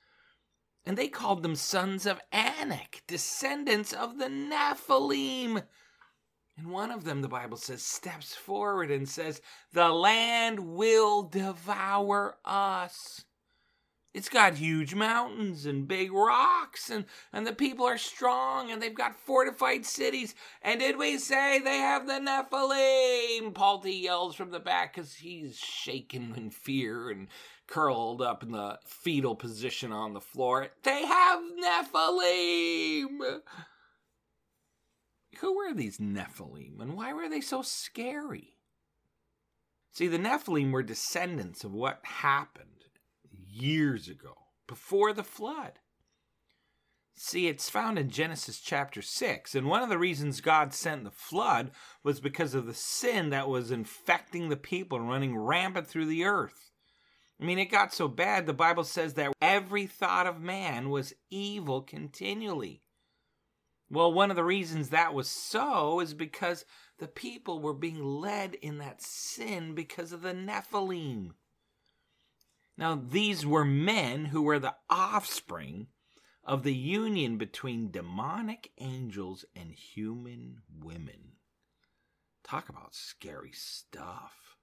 And 0.88 0.98
they 0.98 1.10
called 1.10 1.44
them 1.44 1.58
sons 1.58 2.06
of 2.06 2.22
Anak, 2.32 3.04
descendants 3.08 3.92
of 3.92 4.20
the 4.20 4.28
Nephilim. 4.28 5.62
And 6.58 6.68
one 6.72 6.92
of 6.92 7.04
them, 7.04 7.22
the 7.22 7.28
Bible 7.28 7.58
says, 7.58 7.84
steps 7.84 8.34
forward 8.34 8.90
and 8.90 9.08
says, 9.08 9.42
The 9.74 9.90
land 9.90 10.62
will 10.62 11.24
devour 11.24 12.38
us. 12.46 13.26
It's 14.14 14.30
got 14.30 14.54
huge 14.54 14.96
mountains 14.96 15.66
and 15.66 15.90
big 15.90 16.14
rocks, 16.14 16.90
and, 16.90 17.04
and 17.34 17.46
the 17.46 17.52
people 17.52 17.86
are 17.86 17.98
strong, 17.98 18.72
and 18.72 18.82
they've 18.82 18.94
got 18.96 19.20
fortified 19.20 19.86
cities. 19.86 20.36
And 20.62 20.80
did 20.80 20.98
we 20.98 21.18
say 21.18 21.60
they 21.60 21.80
have 21.80 22.08
the 22.08 22.14
Nephilim? 22.14 23.54
Palti 23.54 23.92
yells 23.92 24.36
from 24.36 24.52
the 24.52 24.62
back 24.62 24.96
because 24.96 25.16
he's 25.16 25.58
shaken 25.58 26.34
in 26.38 26.50
fear 26.50 27.10
and 27.10 27.28
curled 27.68 28.22
up 28.22 28.44
in 28.44 28.52
the 28.52 28.80
fetal 28.86 29.36
position 29.36 29.92
on 29.92 30.14
the 30.14 30.22
floor. 30.22 30.70
They 30.84 31.06
have 31.06 31.42
Nephilim! 31.62 33.42
Who 35.40 35.56
were 35.56 35.74
these 35.74 36.00
Nephilim 36.00 36.82
and 36.82 36.96
why 36.96 37.14
were 37.14 37.30
they 37.30 37.42
so 37.42 37.62
scary? 37.62 38.56
See, 39.92 40.08
the 40.08 40.18
Nephilim 40.18 40.72
were 40.72 40.84
descendants 40.84 41.64
of 41.64 41.74
what 41.74 42.00
happened 42.04 42.78
years 43.32 44.08
ago, 44.08 44.36
before 44.68 45.14
the 45.14 45.24
flood. 45.24 45.74
See, 47.16 47.48
it's 47.48 47.70
found 47.70 47.98
in 47.98 48.12
Genesis 48.12 48.60
chapter 48.60 49.02
6, 49.02 49.56
and 49.56 49.66
one 49.66 49.82
of 49.82 49.90
the 49.90 49.98
reasons 49.98 50.40
God 50.40 50.72
sent 50.74 51.04
the 51.04 51.10
flood 51.10 51.72
was 52.04 52.20
because 52.20 52.54
of 52.54 52.68
the 52.68 52.76
sin 52.76 53.32
that 53.32 53.50
was 53.50 53.72
infecting 53.72 54.50
the 54.50 54.56
people 54.56 55.00
and 55.00 55.10
running 55.10 55.36
rampant 55.36 55.88
through 55.88 56.06
the 56.06 56.26
earth. 56.26 56.70
I 57.40 57.46
mean, 57.46 57.60
it 57.60 57.66
got 57.66 57.94
so 57.94 58.08
bad, 58.08 58.46
the 58.46 58.54
Bible 58.54 58.84
says 58.84 59.14
that 59.14 59.34
every 59.42 59.86
thought 59.86 60.26
of 60.26 60.42
man 60.42 60.90
was 60.90 61.14
evil 61.30 61.82
continually. 61.82 62.82
Well, 63.90 64.12
one 64.12 64.32
of 64.32 64.36
the 64.36 64.44
reasons 64.44 64.90
that 64.90 65.14
was 65.14 65.30
so 65.30 66.00
is 66.00 66.14
because 66.14 66.66
the 66.98 67.08
people 67.08 67.60
were 67.60 67.74
being 67.74 68.04
led 68.04 68.56
in 68.56 68.80
that 68.80 69.02
sin 69.02 69.76
because 69.76 70.12
of 70.12 70.24
the 70.24 70.34
Nephilim. 70.34 71.32
Now, 72.78 72.96
these 72.96 73.46
were 73.46 73.66
men 73.66 74.26
who 74.26 74.42
were 74.42 74.60
the 74.60 74.76
offspring 74.90 75.88
of 76.44 76.64
the 76.64 76.74
union 76.74 77.38
between 77.38 77.92
demonic 77.92 78.72
angels 78.80 79.46
and 79.56 79.72
human 79.72 80.62
women. 80.82 81.34
Talk 82.44 82.70
about 82.70 82.96
scary 82.96 83.52
stuff. 83.52 84.57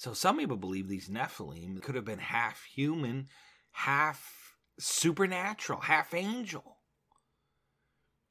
So, 0.00 0.14
some 0.14 0.38
people 0.38 0.56
believe 0.56 0.88
these 0.88 1.10
Nephilim 1.10 1.82
could 1.82 1.94
have 1.94 2.06
been 2.06 2.20
half 2.20 2.64
human, 2.64 3.28
half 3.70 4.56
supernatural, 4.78 5.78
half 5.78 6.14
angel. 6.14 6.78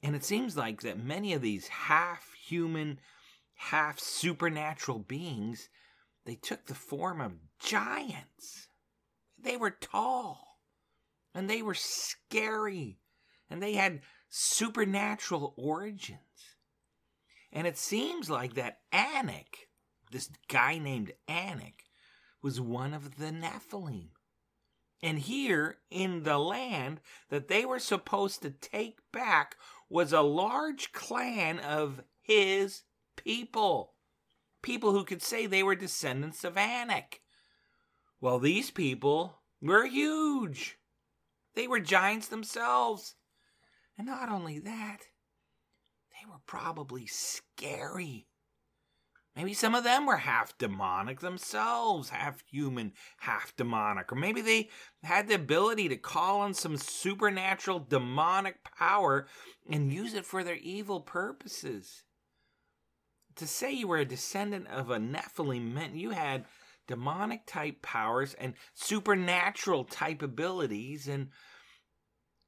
And 0.01 0.15
it 0.15 0.23
seems 0.23 0.57
like 0.57 0.81
that 0.81 0.97
many 0.97 1.31
of 1.31 1.43
these 1.43 1.67
half 1.67 2.33
human, 2.33 2.99
half 3.53 3.99
supernatural 3.99 4.97
beings, 4.97 5.69
they 6.25 6.33
took 6.33 6.65
the 6.65 6.73
form 6.73 7.21
of 7.21 7.33
giants. 7.59 8.69
They 9.37 9.55
were 9.55 9.69
tall 9.69 10.61
and 11.35 11.47
they 11.47 11.61
were 11.61 11.75
scary 11.75 12.97
and 13.47 13.61
they 13.61 13.73
had 13.73 14.01
supernatural 14.27 15.53
origins. 15.55 16.17
And 17.51 17.67
it 17.67 17.77
seems 17.77 18.27
like 18.27 18.55
that 18.55 18.79
Anak, 18.91 19.68
this 20.09 20.29
guy 20.47 20.77
named 20.77 21.13
Anak, 21.27 21.83
was 22.41 22.61
one 22.61 22.93
of 22.93 23.17
the 23.17 23.31
Nephilim. 23.31 24.09
And 25.01 25.19
here 25.19 25.77
in 25.89 26.23
the 26.23 26.37
land 26.37 26.99
that 27.29 27.47
they 27.47 27.65
were 27.65 27.79
supposed 27.79 28.41
to 28.41 28.49
take 28.49 28.99
back 29.11 29.55
was 29.89 30.11
a 30.11 30.21
large 30.21 30.91
clan 30.91 31.59
of 31.59 32.01
his 32.21 32.83
people. 33.15 33.93
People 34.61 34.91
who 34.91 35.05
could 35.05 35.21
say 35.21 35.45
they 35.45 35.63
were 35.63 35.75
descendants 35.75 36.43
of 36.43 36.57
Anak. 36.57 37.21
Well, 38.19 38.39
these 38.39 38.71
people 38.71 39.39
were 39.61 39.85
huge. 39.85 40.77
They 41.55 41.67
were 41.67 41.79
giants 41.79 42.27
themselves. 42.27 43.15
And 43.97 44.07
not 44.07 44.29
only 44.29 44.59
that, 44.59 44.99
they 46.11 46.29
were 46.29 46.41
probably 46.45 47.05
scary. 47.05 48.28
Maybe 49.39 49.53
some 49.53 49.73
of 49.73 49.85
them 49.85 50.05
were 50.05 50.17
half 50.17 50.57
demonic 50.57 51.21
themselves, 51.21 52.09
half 52.09 52.43
human, 52.51 52.91
half 53.19 53.55
demonic. 53.55 54.11
Or 54.11 54.15
maybe 54.17 54.41
they 54.41 54.67
had 55.01 55.29
the 55.29 55.35
ability 55.35 55.87
to 55.87 55.95
call 55.95 56.41
on 56.41 56.53
some 56.53 56.75
supernatural 56.75 57.79
demonic 57.79 58.57
power 58.77 59.27
and 59.71 59.93
use 59.93 60.13
it 60.13 60.25
for 60.25 60.43
their 60.43 60.57
evil 60.57 60.99
purposes. 60.99 62.03
To 63.37 63.47
say 63.47 63.71
you 63.71 63.87
were 63.87 63.99
a 63.99 64.03
descendant 64.03 64.67
of 64.67 64.89
a 64.89 64.97
Nephilim 64.97 65.73
meant 65.73 65.95
you 65.95 66.09
had 66.09 66.43
demonic 66.85 67.45
type 67.45 67.81
powers 67.81 68.33
and 68.33 68.55
supernatural 68.73 69.85
type 69.85 70.21
abilities, 70.21 71.07
and 71.07 71.29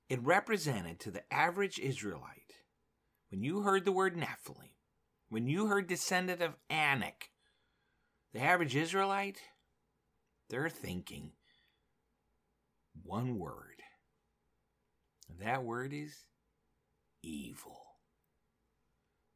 it 0.09 0.21
represented 0.21 0.99
to 0.99 1.11
the 1.11 1.23
average 1.33 1.79
Israelite, 1.79 2.51
when 3.29 3.43
you 3.43 3.61
heard 3.61 3.85
the 3.85 3.93
word 3.93 4.17
Nephilim, 4.17 4.71
when 5.31 5.47
you 5.47 5.67
heard 5.67 5.87
descendant 5.87 6.41
of 6.41 6.57
Anak, 6.69 7.29
the 8.33 8.41
average 8.41 8.75
Israelite, 8.75 9.39
they're 10.49 10.67
thinking 10.67 11.31
one 13.01 13.39
word. 13.39 13.81
And 15.29 15.39
that 15.39 15.63
word 15.63 15.93
is 15.93 16.25
evil. 17.23 17.79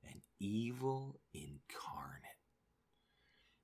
An 0.04 0.22
evil 0.38 1.22
incarnate. 1.34 2.42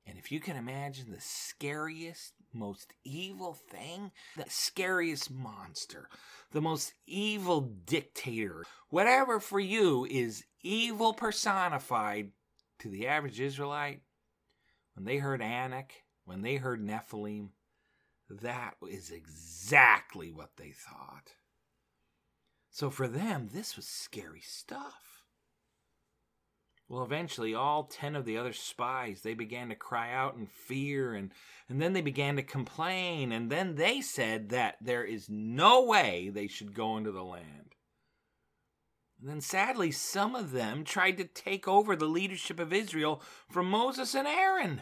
And 0.05 0.17
if 0.17 0.31
you 0.31 0.39
can 0.39 0.55
imagine 0.55 1.11
the 1.11 1.19
scariest, 1.19 2.31
most 2.53 2.93
evil 3.03 3.53
thing, 3.53 4.11
the 4.35 4.45
scariest 4.47 5.31
monster, 5.31 6.09
the 6.51 6.61
most 6.61 6.93
evil 7.05 7.61
dictator, 7.61 8.65
whatever 8.89 9.39
for 9.39 9.59
you 9.59 10.05
is 10.09 10.43
evil 10.61 11.13
personified 11.13 12.31
to 12.79 12.89
the 12.89 13.07
average 13.07 13.39
Israelite, 13.39 14.01
when 14.95 15.05
they 15.05 15.17
heard 15.17 15.41
Anak, 15.41 16.03
when 16.25 16.41
they 16.41 16.55
heard 16.55 16.81
Nephilim, 16.81 17.49
that 18.29 18.75
is 18.89 19.11
exactly 19.11 20.31
what 20.31 20.51
they 20.57 20.71
thought. 20.71 21.33
So 22.69 22.89
for 22.89 23.07
them, 23.07 23.49
this 23.51 23.75
was 23.75 23.85
scary 23.85 24.41
stuff. 24.41 25.10
Well, 26.91 27.05
eventually, 27.05 27.55
all 27.55 27.85
ten 27.85 28.17
of 28.17 28.25
the 28.25 28.37
other 28.37 28.51
spies 28.51 29.21
they 29.21 29.33
began 29.33 29.69
to 29.69 29.75
cry 29.75 30.11
out 30.11 30.35
in 30.35 30.45
fear, 30.45 31.13
and 31.13 31.31
and 31.69 31.81
then 31.81 31.93
they 31.93 32.01
began 32.01 32.35
to 32.35 32.43
complain, 32.43 33.31
and 33.31 33.49
then 33.49 33.75
they 33.75 34.01
said 34.01 34.49
that 34.49 34.75
there 34.81 35.05
is 35.05 35.29
no 35.29 35.85
way 35.85 36.29
they 36.29 36.47
should 36.47 36.73
go 36.73 36.97
into 36.97 37.13
the 37.13 37.23
land. 37.23 37.75
And 39.21 39.29
then, 39.29 39.39
sadly, 39.39 39.91
some 39.91 40.35
of 40.35 40.51
them 40.51 40.83
tried 40.83 41.15
to 41.19 41.23
take 41.23 41.65
over 41.65 41.95
the 41.95 42.07
leadership 42.07 42.59
of 42.59 42.73
Israel 42.73 43.21
from 43.49 43.69
Moses 43.69 44.13
and 44.13 44.27
Aaron. 44.27 44.81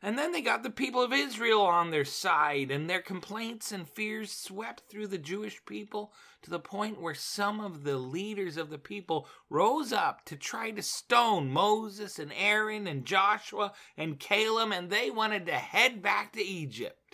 And 0.00 0.16
then 0.16 0.30
they 0.30 0.42
got 0.42 0.62
the 0.62 0.70
people 0.70 1.02
of 1.02 1.12
Israel 1.12 1.62
on 1.62 1.90
their 1.90 2.04
side, 2.04 2.70
and 2.70 2.88
their 2.88 3.02
complaints 3.02 3.72
and 3.72 3.88
fears 3.88 4.30
swept 4.30 4.84
through 4.88 5.08
the 5.08 5.18
Jewish 5.18 5.64
people 5.64 6.12
to 6.42 6.50
the 6.50 6.60
point 6.60 7.00
where 7.00 7.14
some 7.14 7.60
of 7.60 7.82
the 7.82 7.96
leaders 7.96 8.56
of 8.56 8.70
the 8.70 8.78
people 8.78 9.26
rose 9.50 9.92
up 9.92 10.24
to 10.26 10.36
try 10.36 10.70
to 10.70 10.82
stone 10.82 11.50
Moses 11.50 12.20
and 12.20 12.32
Aaron 12.36 12.86
and 12.86 13.04
Joshua 13.04 13.72
and 13.96 14.20
Caleb, 14.20 14.70
and 14.70 14.88
they 14.88 15.10
wanted 15.10 15.46
to 15.46 15.54
head 15.54 16.00
back 16.00 16.32
to 16.34 16.44
Egypt. 16.44 17.07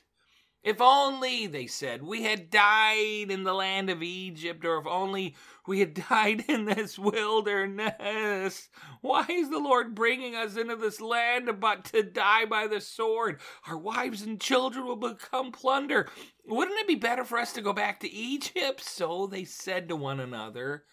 If 0.64 0.81
only, 0.81 1.46
they 1.46 1.66
said, 1.66 2.03
we 2.03 2.22
had 2.22 2.48
died 2.48 3.27
in 3.31 3.42
the 3.44 3.53
land 3.53 3.90
of 3.90 4.03
Egypt, 4.03 4.64
or 4.64 4.79
if 4.79 4.87
only 4.87 5.37
we 5.66 5.81
had 5.81 5.92
died 6.09 6.46
in 6.48 6.64
this 6.64 6.98
wilderness. 6.98 8.70
Why 9.03 9.27
is 9.29 9.50
the 9.50 9.59
Lord 9.59 9.94
bringing 9.94 10.35
us 10.35 10.57
into 10.57 10.74
this 10.77 11.03
land 11.03 11.61
but 11.61 11.85
to 11.92 12.03
die 12.03 12.46
by 12.46 12.66
the 12.66 12.81
sword? 12.81 13.40
Our 13.66 13.77
wives 13.77 14.22
and 14.22 14.40
children 14.40 14.87
will 14.87 14.96
become 14.96 15.53
plunder. 15.53 16.09
Wouldn't 16.46 16.81
it 16.81 16.88
be 16.88 16.94
better 16.94 17.24
for 17.24 17.37
us 17.37 17.53
to 17.53 17.61
go 17.61 17.74
back 17.74 18.00
to 18.00 18.11
Egypt? 18.11 18.81
So 18.81 19.27
they 19.27 19.44
said 19.44 19.90
to 19.90 19.96
one 19.96 20.18
another, 20.18 20.85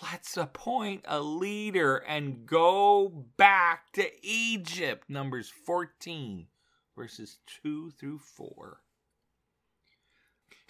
Let's 0.00 0.36
appoint 0.36 1.04
a 1.08 1.20
leader 1.20 1.96
and 1.96 2.46
go 2.46 3.26
back 3.36 3.92
to 3.94 4.08
Egypt. 4.24 5.10
Numbers 5.10 5.50
14, 5.66 6.46
verses 6.96 7.38
2 7.64 7.90
through 7.90 8.20
4. 8.20 8.81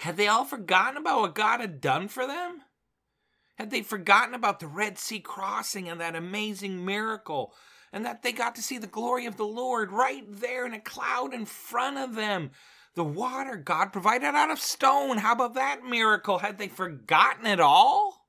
Had 0.02 0.16
they 0.16 0.26
all 0.26 0.44
forgotten 0.44 0.96
about 0.96 1.20
what 1.20 1.36
God 1.36 1.60
had 1.60 1.80
done 1.80 2.08
for 2.08 2.26
them? 2.26 2.62
Had 3.56 3.70
they 3.70 3.82
forgotten 3.82 4.34
about 4.34 4.58
the 4.58 4.66
Red 4.66 4.98
Sea 4.98 5.20
crossing 5.20 5.88
and 5.88 6.00
that 6.00 6.16
amazing 6.16 6.84
miracle? 6.84 7.54
And 7.92 8.04
that 8.04 8.24
they 8.24 8.32
got 8.32 8.56
to 8.56 8.62
see 8.62 8.78
the 8.78 8.88
glory 8.88 9.26
of 9.26 9.36
the 9.36 9.46
Lord 9.46 9.92
right 9.92 10.24
there 10.28 10.66
in 10.66 10.74
a 10.74 10.80
cloud 10.80 11.32
in 11.32 11.44
front 11.44 11.98
of 11.98 12.16
them. 12.16 12.50
The 12.96 13.04
water 13.04 13.54
God 13.54 13.92
provided 13.92 14.34
out 14.34 14.50
of 14.50 14.58
stone. 14.58 15.18
How 15.18 15.34
about 15.34 15.54
that 15.54 15.84
miracle? 15.84 16.38
Had 16.38 16.58
they 16.58 16.66
forgotten 16.66 17.46
it 17.46 17.60
all? 17.60 18.26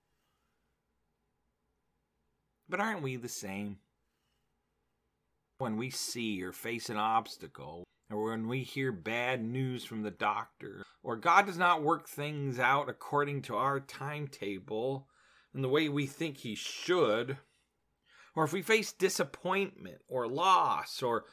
But 2.69 2.81
aren't 2.81 3.01
we 3.01 3.15
the 3.15 3.27
same? 3.27 3.77
When 5.57 5.75
we 5.77 5.89
see 5.89 6.43
or 6.43 6.51
face 6.51 6.91
an 6.91 6.97
obstacle, 6.97 7.83
or 8.13 8.29
when 8.29 8.47
we 8.47 8.63
hear 8.63 8.91
bad 8.91 9.43
news 9.43 9.83
from 9.83 10.03
the 10.03 10.11
doctor, 10.11 10.83
or 11.01 11.15
God 11.15 11.45
does 11.45 11.57
not 11.57 11.83
work 11.83 12.07
things 12.07 12.59
out 12.59 12.89
according 12.89 13.41
to 13.43 13.55
our 13.55 13.79
timetable 13.79 15.07
and 15.53 15.63
the 15.63 15.69
way 15.69 15.89
we 15.89 16.05
think 16.05 16.37
He 16.37 16.55
should, 16.55 17.37
or 18.35 18.43
if 18.43 18.53
we 18.53 18.61
face 18.61 18.91
disappointment 18.91 19.99
or 20.07 20.27
loss 20.27 21.03
or 21.03 21.25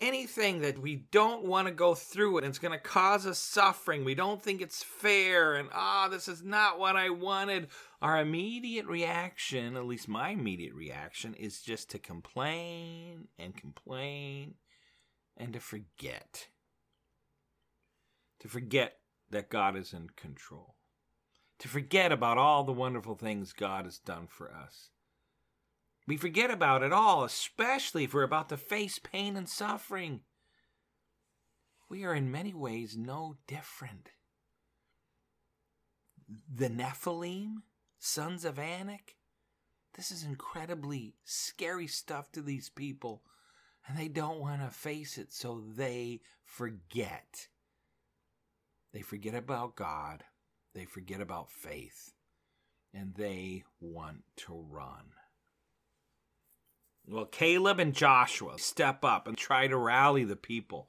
anything 0.00 0.60
that 0.62 0.78
we 0.78 0.96
don't 1.12 1.44
want 1.44 1.68
to 1.68 1.72
go 1.72 1.94
through 1.94 2.38
and 2.38 2.46
it's 2.46 2.58
going 2.58 2.72
to 2.72 2.78
cause 2.78 3.26
us 3.26 3.38
suffering, 3.38 4.04
we 4.04 4.14
don't 4.14 4.42
think 4.42 4.60
it's 4.60 4.82
fair, 4.82 5.54
and 5.54 5.68
ah, 5.72 6.06
oh, 6.06 6.10
this 6.10 6.26
is 6.26 6.42
not 6.42 6.78
what 6.78 6.96
I 6.96 7.10
wanted, 7.10 7.68
our 8.00 8.20
immediate 8.20 8.86
reaction, 8.86 9.76
at 9.76 9.86
least 9.86 10.08
my 10.08 10.30
immediate 10.30 10.74
reaction, 10.74 11.34
is 11.34 11.62
just 11.62 11.90
to 11.90 11.98
complain 11.98 13.28
and 13.38 13.56
complain 13.56 14.54
and 15.42 15.52
to 15.54 15.60
forget. 15.60 16.46
To 18.40 18.48
forget 18.48 18.98
that 19.30 19.50
God 19.50 19.76
is 19.76 19.92
in 19.92 20.08
control. 20.14 20.76
To 21.58 21.68
forget 21.68 22.12
about 22.12 22.38
all 22.38 22.62
the 22.62 22.72
wonderful 22.72 23.16
things 23.16 23.52
God 23.52 23.84
has 23.84 23.98
done 23.98 24.28
for 24.28 24.54
us. 24.54 24.90
We 26.06 26.16
forget 26.16 26.50
about 26.50 26.82
it 26.82 26.92
all, 26.92 27.24
especially 27.24 28.04
if 28.04 28.14
we're 28.14 28.22
about 28.22 28.48
to 28.50 28.56
face 28.56 29.00
pain 29.00 29.36
and 29.36 29.48
suffering. 29.48 30.20
We 31.88 32.04
are 32.04 32.14
in 32.14 32.30
many 32.30 32.54
ways 32.54 32.96
no 32.96 33.36
different. 33.48 34.10
The 36.52 36.70
Nephilim, 36.70 37.62
sons 37.98 38.44
of 38.44 38.58
Anak, 38.58 39.16
this 39.96 40.10
is 40.10 40.22
incredibly 40.22 41.14
scary 41.24 41.86
stuff 41.86 42.30
to 42.32 42.42
these 42.42 42.70
people 42.70 43.22
and 43.86 43.98
they 43.98 44.08
don't 44.08 44.40
want 44.40 44.62
to 44.62 44.68
face 44.68 45.18
it, 45.18 45.32
so 45.32 45.62
they 45.76 46.20
forget. 46.44 47.48
They 48.92 49.02
forget 49.02 49.34
about 49.34 49.76
God. 49.76 50.24
They 50.74 50.84
forget 50.84 51.20
about 51.20 51.50
faith 51.50 52.12
and 52.94 53.14
they 53.14 53.64
want 53.80 54.22
to 54.36 54.66
run. 54.70 55.12
Well, 57.06 57.26
Caleb 57.26 57.80
and 57.80 57.94
Joshua 57.94 58.58
step 58.58 59.04
up 59.04 59.26
and 59.26 59.36
try 59.36 59.66
to 59.66 59.76
rally 59.76 60.24
the 60.24 60.36
people. 60.36 60.88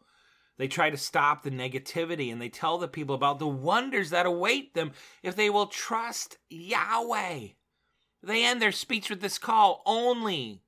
They 0.58 0.68
try 0.68 0.90
to 0.90 0.98
stop 0.98 1.44
the 1.44 1.50
negativity 1.50 2.32
and 2.32 2.42
they 2.42 2.50
tell 2.50 2.78
the 2.78 2.88
people 2.88 3.16
about 3.16 3.40
the 3.40 3.48
wonders 3.48 4.12
that 4.12 4.26
await 4.26 4.76
them 4.76 4.92
if 5.24 5.36
they 5.36 5.50
will 5.50 5.68
trust 5.68 6.38
Yahweh. 6.50 7.48
They 8.22 8.46
end 8.46 8.62
their 8.62 8.72
speech 8.72 9.10
with 9.10 9.22
this 9.22 9.38
call 9.38 9.82
only. 9.86 10.63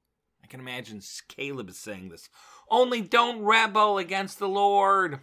I 0.45 0.47
can 0.47 0.59
imagine 0.59 1.01
Caleb 1.27 1.69
is 1.69 1.79
saying 1.79 2.09
this. 2.09 2.29
Only 2.69 3.01
don't 3.01 3.41
rebel 3.41 3.97
against 3.97 4.37
the 4.37 4.47
Lord. 4.47 5.21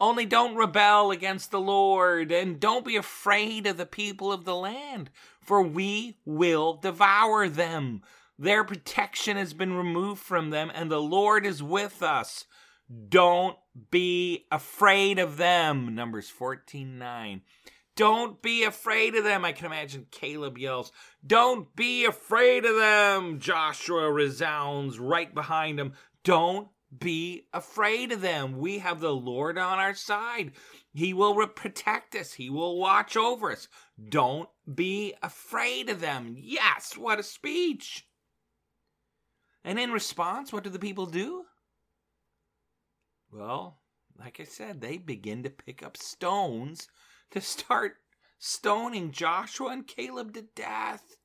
Only 0.00 0.26
don't 0.26 0.56
rebel 0.56 1.12
against 1.12 1.52
the 1.52 1.60
Lord, 1.60 2.32
and 2.32 2.58
don't 2.58 2.84
be 2.84 2.96
afraid 2.96 3.64
of 3.68 3.76
the 3.76 3.86
people 3.86 4.32
of 4.32 4.44
the 4.44 4.56
land, 4.56 5.10
for 5.40 5.62
we 5.62 6.16
will 6.24 6.74
devour 6.74 7.48
them. 7.48 8.02
Their 8.36 8.64
protection 8.64 9.36
has 9.36 9.54
been 9.54 9.74
removed 9.74 10.20
from 10.20 10.50
them, 10.50 10.68
and 10.74 10.90
the 10.90 11.00
Lord 11.00 11.46
is 11.46 11.62
with 11.62 12.02
us. 12.02 12.44
Don't 13.08 13.56
be 13.92 14.46
afraid 14.50 15.20
of 15.20 15.36
them. 15.36 15.94
Numbers 15.94 16.28
14 16.28 16.98
9. 16.98 17.42
Don't 17.96 18.42
be 18.42 18.64
afraid 18.64 19.14
of 19.14 19.24
them. 19.24 19.44
I 19.44 19.52
can 19.52 19.66
imagine 19.66 20.06
Caleb 20.10 20.58
yells, 20.58 20.90
Don't 21.24 21.74
be 21.76 22.04
afraid 22.04 22.64
of 22.64 22.76
them. 22.76 23.38
Joshua 23.38 24.10
resounds 24.10 24.98
right 24.98 25.32
behind 25.32 25.78
him. 25.78 25.94
Don't 26.24 26.68
be 26.98 27.46
afraid 27.52 28.12
of 28.12 28.20
them. 28.20 28.58
We 28.58 28.78
have 28.78 29.00
the 29.00 29.14
Lord 29.14 29.58
on 29.58 29.78
our 29.78 29.94
side. 29.94 30.52
He 30.92 31.12
will 31.12 31.46
protect 31.48 32.14
us, 32.14 32.32
He 32.34 32.50
will 32.50 32.78
watch 32.78 33.16
over 33.16 33.50
us. 33.50 33.68
Don't 34.08 34.48
be 34.72 35.14
afraid 35.22 35.88
of 35.88 36.00
them. 36.00 36.36
Yes, 36.38 36.96
what 36.96 37.18
a 37.18 37.22
speech. 37.22 38.06
And 39.64 39.78
in 39.78 39.92
response, 39.92 40.52
what 40.52 40.64
do 40.64 40.70
the 40.70 40.78
people 40.78 41.06
do? 41.06 41.44
Well, 43.32 43.80
like 44.18 44.38
I 44.38 44.44
said, 44.44 44.80
they 44.80 44.98
begin 44.98 45.42
to 45.42 45.50
pick 45.50 45.82
up 45.82 45.96
stones 45.96 46.88
to 47.34 47.40
start 47.40 47.96
stoning 48.38 49.10
Joshua 49.10 49.70
and 49.70 49.86
Caleb 49.86 50.34
to 50.34 50.42
death. 50.54 51.16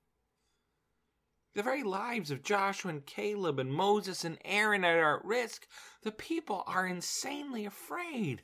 The 1.53 1.61
very 1.61 1.83
lives 1.83 2.31
of 2.31 2.41
Joshua 2.41 2.89
and 2.89 3.05
Caleb 3.05 3.59
and 3.59 3.71
Moses 3.71 4.25
and 4.25 4.39
Aaron 4.43 4.83
are 4.83 5.17
at 5.17 5.25
risk. 5.25 5.67
The 6.01 6.11
people 6.11 6.63
are 6.65 6.87
insanely 6.87 7.63
afraid. 7.63 8.41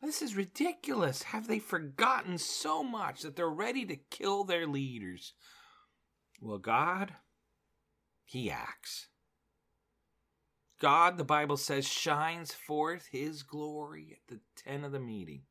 This 0.00 0.22
is 0.22 0.36
ridiculous. 0.36 1.24
Have 1.24 1.48
they 1.48 1.58
forgotten 1.58 2.38
so 2.38 2.84
much 2.84 3.22
that 3.22 3.34
they're 3.34 3.48
ready 3.48 3.84
to 3.86 3.96
kill 3.96 4.44
their 4.44 4.68
leaders? 4.68 5.32
Well, 6.40 6.58
God, 6.58 7.14
He 8.24 8.48
acts. 8.48 9.08
God, 10.80 11.18
the 11.18 11.24
Bible 11.24 11.56
says, 11.56 11.88
shines 11.88 12.52
forth 12.52 13.08
His 13.10 13.42
glory 13.42 14.12
at 14.12 14.32
the 14.32 14.40
tent 14.62 14.84
of 14.84 14.92
the 14.92 15.00
meeting. 15.00 15.42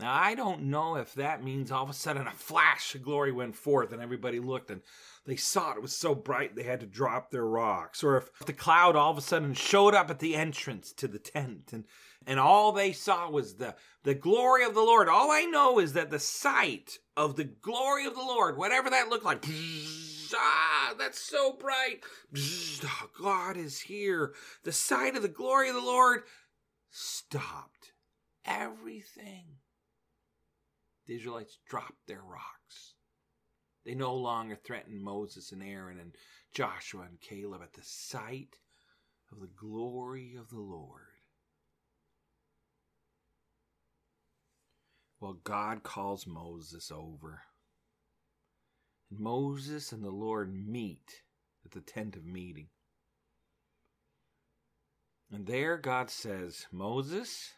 Now, 0.00 0.14
I 0.14 0.34
don't 0.34 0.62
know 0.62 0.96
if 0.96 1.12
that 1.14 1.44
means 1.44 1.70
all 1.70 1.84
of 1.84 1.90
a 1.90 1.94
sudden 1.94 2.26
a 2.26 2.32
flash 2.32 2.94
of 2.94 3.02
glory 3.02 3.32
went 3.32 3.54
forth 3.54 3.92
and 3.92 4.00
everybody 4.00 4.40
looked 4.40 4.70
and 4.70 4.80
they 5.26 5.36
saw 5.36 5.72
it. 5.72 5.82
Was 5.82 5.94
so 5.94 6.14
bright 6.14 6.56
they 6.56 6.62
had 6.62 6.80
to 6.80 6.86
drop 6.86 7.30
their 7.30 7.44
rocks. 7.44 8.02
Or 8.02 8.16
if 8.16 8.30
the 8.46 8.54
cloud 8.54 8.96
all 8.96 9.10
of 9.10 9.18
a 9.18 9.20
sudden 9.20 9.52
showed 9.52 9.94
up 9.94 10.08
at 10.08 10.18
the 10.18 10.36
entrance 10.36 10.92
to 10.94 11.06
the 11.06 11.18
tent 11.18 11.74
and, 11.74 11.84
and 12.26 12.40
all 12.40 12.72
they 12.72 12.92
saw 12.92 13.28
was 13.28 13.56
the, 13.56 13.74
the 14.02 14.14
glory 14.14 14.64
of 14.64 14.72
the 14.72 14.80
Lord. 14.80 15.10
All 15.10 15.30
I 15.30 15.42
know 15.42 15.78
is 15.78 15.92
that 15.92 16.08
the 16.08 16.18
sight 16.18 16.96
of 17.14 17.36
the 17.36 17.44
glory 17.44 18.06
of 18.06 18.14
the 18.14 18.20
Lord, 18.20 18.56
whatever 18.56 18.88
that 18.88 19.10
looked 19.10 19.26
like, 19.26 19.44
ah, 20.34 20.94
that's 20.98 21.20
so 21.20 21.52
bright. 21.52 22.00
God 23.20 23.58
is 23.58 23.80
here. 23.80 24.32
The 24.64 24.72
sight 24.72 25.14
of 25.14 25.20
the 25.20 25.28
glory 25.28 25.68
of 25.68 25.74
the 25.74 25.82
Lord 25.82 26.22
stopped 26.90 27.92
everything 28.46 29.59
the 31.10 31.16
Israelites 31.16 31.58
dropped 31.68 32.06
their 32.06 32.22
rocks. 32.22 32.94
They 33.84 33.94
no 33.94 34.14
longer 34.14 34.54
threatened 34.54 35.02
Moses 35.02 35.50
and 35.50 35.60
Aaron 35.60 35.98
and 35.98 36.14
Joshua 36.54 37.02
and 37.02 37.20
Caleb 37.20 37.62
at 37.64 37.72
the 37.72 37.82
sight 37.82 38.58
of 39.32 39.40
the 39.40 39.48
glory 39.48 40.36
of 40.38 40.50
the 40.50 40.60
Lord. 40.60 41.02
Well, 45.18 45.38
God 45.42 45.82
calls 45.82 46.28
Moses 46.28 46.92
over. 46.92 47.42
And 49.10 49.18
Moses 49.18 49.90
and 49.90 50.04
the 50.04 50.10
Lord 50.10 50.54
meet 50.54 51.22
at 51.64 51.72
the 51.72 51.80
tent 51.80 52.14
of 52.14 52.24
meeting. 52.24 52.68
And 55.32 55.44
there 55.44 55.76
God 55.76 56.08
says, 56.08 56.66
Moses, 56.70 57.54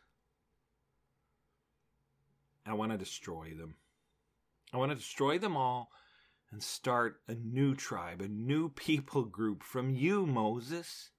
I 2.66 2.74
want 2.74 2.92
to 2.92 2.98
destroy 2.98 3.54
them. 3.58 3.76
I 4.72 4.76
want 4.76 4.90
to 4.90 4.96
destroy 4.96 5.38
them 5.38 5.56
all 5.56 5.90
and 6.50 6.62
start 6.62 7.20
a 7.26 7.34
new 7.34 7.74
tribe, 7.74 8.20
a 8.20 8.28
new 8.28 8.68
people 8.76 9.24
group 9.24 9.62
from 9.62 9.90
you, 9.90 10.26
Moses. 10.26 11.10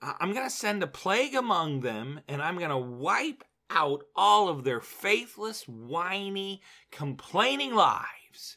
I'm 0.00 0.32
going 0.32 0.46
to 0.46 0.50
send 0.50 0.82
a 0.82 0.86
plague 0.86 1.34
among 1.34 1.80
them 1.80 2.20
and 2.28 2.40
I'm 2.40 2.58
going 2.58 2.70
to 2.70 2.76
wipe 2.76 3.42
out 3.70 4.04
all 4.14 4.48
of 4.48 4.64
their 4.64 4.80
faithless, 4.80 5.64
whiny, 5.64 6.62
complaining 6.92 7.74
lives. 7.74 8.56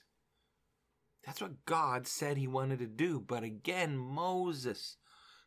That's 1.26 1.42
what 1.42 1.66
God 1.66 2.08
said 2.08 2.38
he 2.38 2.48
wanted 2.48 2.80
to 2.80 2.88
do. 2.88 3.20
But 3.20 3.44
again, 3.44 3.98
Moses 3.98 4.98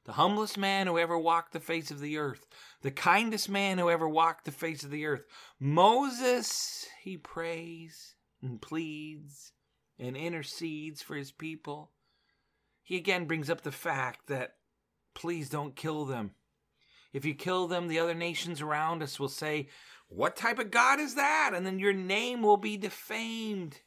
the 0.04 0.12
humblest 0.12 0.58
man 0.58 0.86
who 0.86 0.98
ever 0.98 1.18
walked 1.18 1.52
the 1.52 1.60
face 1.60 1.90
of 1.90 2.00
the 2.00 2.18
earth, 2.18 2.46
the 2.82 2.90
kindest 2.90 3.48
man 3.48 3.78
who 3.78 3.90
ever 3.90 4.08
walked 4.08 4.44
the 4.44 4.52
face 4.52 4.84
of 4.84 4.90
the 4.90 5.06
earth. 5.06 5.24
Moses, 5.58 6.86
he 7.02 7.16
prays 7.16 8.14
and 8.42 8.60
pleads 8.60 9.52
and 9.98 10.16
intercedes 10.16 11.02
for 11.02 11.14
his 11.14 11.32
people. 11.32 11.92
He 12.82 12.96
again 12.96 13.24
brings 13.24 13.48
up 13.48 13.62
the 13.62 13.72
fact 13.72 14.26
that 14.26 14.56
please 15.14 15.48
don't 15.48 15.76
kill 15.76 16.04
them. 16.04 16.32
If 17.12 17.24
you 17.24 17.34
kill 17.34 17.68
them, 17.68 17.88
the 17.88 18.00
other 18.00 18.14
nations 18.14 18.60
around 18.60 19.02
us 19.02 19.18
will 19.18 19.28
say, 19.28 19.68
What 20.08 20.36
type 20.36 20.58
of 20.58 20.70
God 20.70 21.00
is 21.00 21.14
that? 21.14 21.52
And 21.54 21.64
then 21.64 21.78
your 21.78 21.92
name 21.92 22.42
will 22.42 22.56
be 22.56 22.76
defamed. 22.76 23.80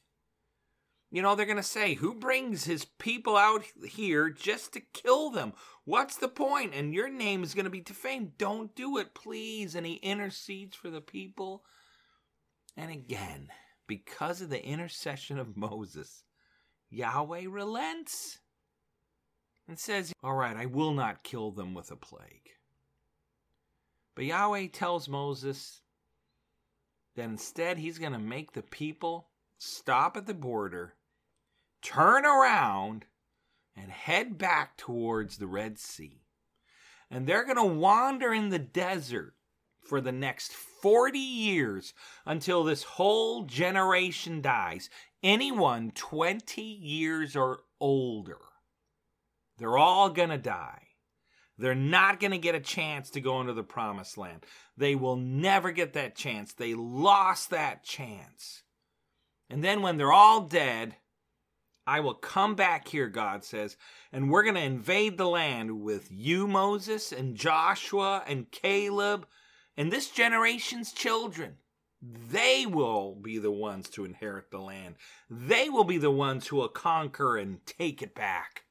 You 1.09 1.21
know, 1.21 1.35
they're 1.35 1.45
going 1.45 1.57
to 1.57 1.63
say, 1.63 1.93
Who 1.95 2.13
brings 2.13 2.65
his 2.65 2.85
people 2.85 3.37
out 3.37 3.63
here 3.85 4.29
just 4.29 4.73
to 4.73 4.81
kill 4.93 5.29
them? 5.29 5.53
What's 5.85 6.17
the 6.17 6.27
point? 6.27 6.73
And 6.73 6.93
your 6.93 7.09
name 7.09 7.43
is 7.43 7.53
going 7.53 7.65
to 7.65 7.71
be 7.71 7.81
defamed. 7.81 8.37
Don't 8.37 8.75
do 8.75 8.97
it, 8.97 9.13
please. 9.13 9.73
And 9.75 9.85
he 9.85 9.95
intercedes 9.95 10.75
for 10.75 10.89
the 10.89 11.01
people. 11.01 11.63
And 12.75 12.91
again, 12.91 13.47
because 13.87 14.41
of 14.41 14.49
the 14.49 14.63
intercession 14.63 15.39
of 15.39 15.55
Moses, 15.55 16.23
Yahweh 16.89 17.45
relents 17.49 18.39
and 19.67 19.79
says, 19.79 20.13
All 20.23 20.35
right, 20.35 20.55
I 20.55 20.65
will 20.65 20.93
not 20.93 21.23
kill 21.23 21.51
them 21.51 21.73
with 21.73 21.89
a 21.91 21.95
plague. 21.95 22.49
But 24.15 24.25
Yahweh 24.25 24.67
tells 24.73 25.07
Moses 25.07 25.81
that 27.15 27.23
instead 27.23 27.77
he's 27.77 27.97
going 27.97 28.13
to 28.13 28.19
make 28.19 28.53
the 28.53 28.61
people 28.61 29.29
stop 29.57 30.17
at 30.17 30.25
the 30.25 30.33
border, 30.33 30.95
turn 31.87 32.25
around, 32.25 33.05
and 33.75 33.91
head 33.91 34.37
back 34.37 34.75
towards 34.75 35.37
the 35.37 35.47
Red 35.47 35.79
Sea. 35.79 36.23
And 37.09 37.25
they're 37.25 37.45
going 37.45 37.57
to 37.57 37.63
wander 37.63 38.33
in 38.33 38.49
the 38.49 38.59
desert 38.59 39.35
for 39.81 40.01
the 40.01 40.11
next 40.11 40.51
40 40.51 41.17
years 41.17 41.93
until 42.25 42.63
this 42.63 42.83
whole 42.83 43.43
generation 43.43 44.41
dies. 44.41 44.89
Anyone 45.23 45.91
20 45.91 46.61
years 46.61 47.35
or 47.35 47.61
older, 47.79 48.39
they're 49.57 49.77
all 49.77 50.09
going 50.09 50.29
to 50.29 50.37
die. 50.37 50.81
They're 51.57 51.73
not 51.73 52.19
going 52.19 52.31
to 52.31 52.37
get 52.37 52.53
a 52.53 52.59
chance 52.59 53.09
to 53.11 53.21
go 53.21 53.39
into 53.41 53.53
the 53.53 53.63
promised 53.63 54.17
land. 54.17 54.45
They 54.75 54.93
will 54.93 55.15
never 55.15 55.71
get 55.71 55.93
that 55.93 56.15
chance. 56.15 56.53
They 56.53 56.75
lost 56.75 57.49
that 57.49 57.83
chance. 57.83 58.63
And 59.49 59.63
then 59.63 59.81
when 59.81 59.97
they're 59.97 60.11
all 60.11 60.41
dead, 60.41 60.97
I 61.87 62.01
will 62.01 62.15
come 62.15 62.53
back 62.53 62.89
here, 62.89 63.07
God 63.07 63.45
says, 63.45 63.77
and 64.11 64.29
we're 64.29 64.43
going 64.43 64.55
to 64.55 64.61
invade 64.61 65.17
the 65.17 65.27
land 65.27 65.81
with 65.81 66.11
you, 66.11 66.45
Moses, 66.45 67.13
and 67.13 67.33
Joshua, 67.33 68.23
and 68.27 68.51
Caleb, 68.51 69.25
and 69.77 69.89
this 69.89 70.09
generation's 70.09 70.91
children. 70.91 71.55
They 72.01 72.65
will 72.65 73.15
be 73.15 73.37
the 73.37 73.51
ones 73.51 73.89
to 73.91 74.03
inherit 74.03 74.51
the 74.51 74.59
land. 74.59 74.95
They 75.29 75.69
will 75.69 75.85
be 75.85 75.97
the 75.97 76.11
ones 76.11 76.47
who 76.47 76.57
will 76.57 76.67
conquer 76.67 77.37
and 77.37 77.65
take 77.65 78.01
it 78.01 78.13
back. 78.13 78.63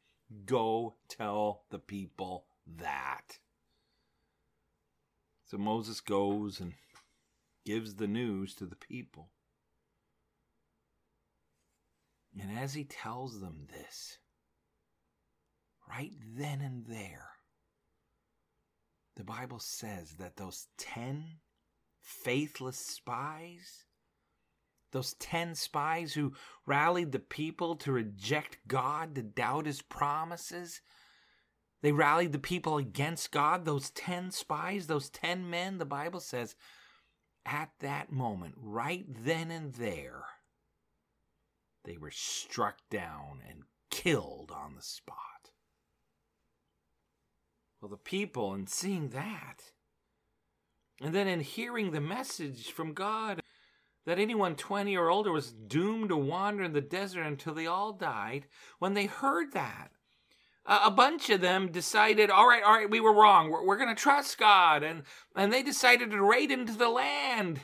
Go 0.45 0.97
tell 1.09 1.63
the 1.71 1.79
people 1.79 2.45
that. 2.77 3.39
So 5.47 5.57
Moses 5.57 6.01
goes 6.01 6.61
and 6.61 6.75
gives 7.65 7.95
the 7.95 8.07
news 8.07 8.55
to 8.57 8.67
the 8.67 8.77
people. 8.77 9.31
And 12.41 12.59
as 12.59 12.75
he 12.75 12.85
tells 12.85 13.41
them 13.41 13.67
this, 13.71 14.19
right 15.89 16.13
then 16.37 16.61
and 16.61 16.85
there, 16.87 17.31
the 19.17 19.25
Bible 19.25 19.59
says 19.59 20.17
that 20.19 20.37
those 20.37 20.67
10 20.77 21.25
faithless 22.03 22.79
spies, 22.79 23.85
those 24.93 25.15
10 25.15 25.55
spies 25.55 26.13
who 26.13 26.35
rallied 26.67 27.13
the 27.13 27.19
people 27.19 27.77
to 27.77 27.93
reject 27.93 28.59
God, 28.69 29.15
to 29.15 29.23
doubt 29.23 29.67
his 29.67 29.81
promises, 29.81 30.83
they 31.83 31.93
rallied 31.93 32.33
the 32.33 32.39
people 32.39 32.77
against 32.77 33.33
God. 33.33 33.65
Those 33.65 33.91
10 33.91 34.31
spies, 34.31 34.87
those 34.87 35.09
10 35.09 35.49
men, 35.49 35.79
the 35.79 35.85
Bible 35.85 36.21
says, 36.21 36.55
at 37.47 37.71
that 37.81 38.11
moment, 38.13 38.55
right 38.59 39.07
then 39.09 39.51
and 39.51 39.73
there, 39.75 40.25
they 41.87 41.97
were 41.97 42.11
struck 42.11 42.79
down 42.91 43.41
and 43.49 43.63
killed 43.91 44.53
on 44.55 44.75
the 44.75 44.83
spot. 44.83 45.17
Well, 47.81 47.89
the 47.89 47.97
people, 47.97 48.53
in 48.53 48.67
seeing 48.67 49.11
that, 49.11 49.63
and 51.01 51.15
then 51.15 51.29
in 51.29 51.41
hearing 51.41 51.93
the 51.93 52.01
message 52.01 52.73
from 52.73 52.93
God 52.93 53.41
that 54.05 54.19
anyone 54.19 54.57
20 54.57 54.97
or 54.97 55.11
older 55.11 55.33
was 55.33 55.53
doomed 55.53 56.09
to 56.09 56.17
wander 56.17 56.65
in 56.65 56.73
the 56.73 56.81
desert 56.81 57.23
until 57.23 57.55
they 57.55 57.67
all 57.67 57.93
died, 57.93 58.47
when 58.79 58.95
they 58.95 59.07
heard 59.07 59.53
that, 59.53 59.91
a 60.65 60.91
bunch 60.91 61.31
of 61.31 61.41
them 61.41 61.71
decided, 61.71 62.31
all 62.31 62.49
right, 62.49 62.63
all 62.63 62.75
right, 62.75 62.91
we 62.91 63.01
were 63.01 63.15
wrong. 63.15 63.51
We're, 63.51 63.65
we're 63.65 63.77
going 63.77 63.95
to 63.95 64.01
trust 64.01 64.37
God. 64.39 64.83
And, 64.83 65.03
and 65.37 65.53
they 65.53 65.63
decided 65.63 66.11
to 66.11 66.23
raid 66.23 66.51
into 66.51 66.73
the 66.73 66.89
land. 66.89 67.61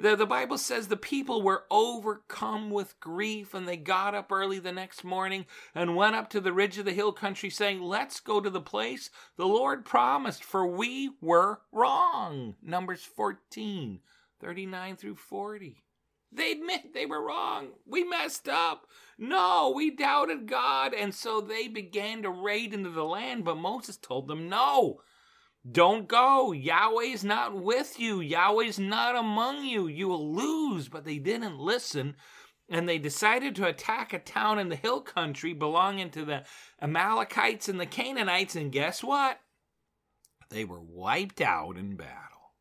The, 0.00 0.14
the 0.14 0.26
Bible 0.26 0.58
says 0.58 0.86
the 0.86 0.96
people 0.96 1.42
were 1.42 1.64
overcome 1.72 2.70
with 2.70 3.00
grief 3.00 3.52
and 3.52 3.66
they 3.66 3.76
got 3.76 4.14
up 4.14 4.30
early 4.30 4.60
the 4.60 4.70
next 4.70 5.02
morning 5.02 5.44
and 5.74 5.96
went 5.96 6.14
up 6.14 6.30
to 6.30 6.40
the 6.40 6.52
ridge 6.52 6.78
of 6.78 6.84
the 6.84 6.92
hill 6.92 7.10
country 7.10 7.50
saying, 7.50 7.82
Let's 7.82 8.20
go 8.20 8.40
to 8.40 8.48
the 8.48 8.60
place 8.60 9.10
the 9.36 9.46
Lord 9.46 9.84
promised, 9.84 10.44
for 10.44 10.64
we 10.64 11.10
were 11.20 11.62
wrong. 11.72 12.54
Numbers 12.62 13.02
14, 13.02 13.98
39 14.40 14.96
through 14.96 15.16
40. 15.16 15.82
They 16.30 16.52
admit 16.52 16.94
they 16.94 17.06
were 17.06 17.26
wrong. 17.26 17.70
We 17.84 18.04
messed 18.04 18.48
up. 18.48 18.86
No, 19.18 19.72
we 19.74 19.90
doubted 19.90 20.46
God. 20.46 20.94
And 20.94 21.12
so 21.12 21.40
they 21.40 21.66
began 21.66 22.22
to 22.22 22.30
raid 22.30 22.72
into 22.72 22.90
the 22.90 23.04
land. 23.04 23.44
But 23.44 23.56
Moses 23.56 23.96
told 23.96 24.28
them, 24.28 24.48
No, 24.48 25.00
don't 25.70 26.08
go. 26.08 26.52
Yahweh's 26.52 27.24
not 27.24 27.56
with 27.56 27.98
you. 27.98 28.20
Yahweh's 28.20 28.78
not 28.78 29.16
among 29.16 29.64
you. 29.64 29.86
You 29.86 30.08
will 30.08 30.34
lose. 30.34 30.88
But 30.88 31.04
they 31.04 31.18
didn't 31.18 31.58
listen. 31.58 32.16
And 32.68 32.88
they 32.88 32.98
decided 32.98 33.56
to 33.56 33.66
attack 33.66 34.12
a 34.12 34.18
town 34.18 34.58
in 34.58 34.68
the 34.68 34.76
hill 34.76 35.00
country 35.00 35.54
belonging 35.54 36.10
to 36.10 36.24
the 36.24 36.44
Amalekites 36.80 37.68
and 37.68 37.80
the 37.80 37.86
Canaanites. 37.86 38.56
And 38.56 38.70
guess 38.70 39.02
what? 39.02 39.38
They 40.50 40.64
were 40.64 40.80
wiped 40.80 41.40
out 41.40 41.76
in 41.76 41.96
battle. 41.96 42.52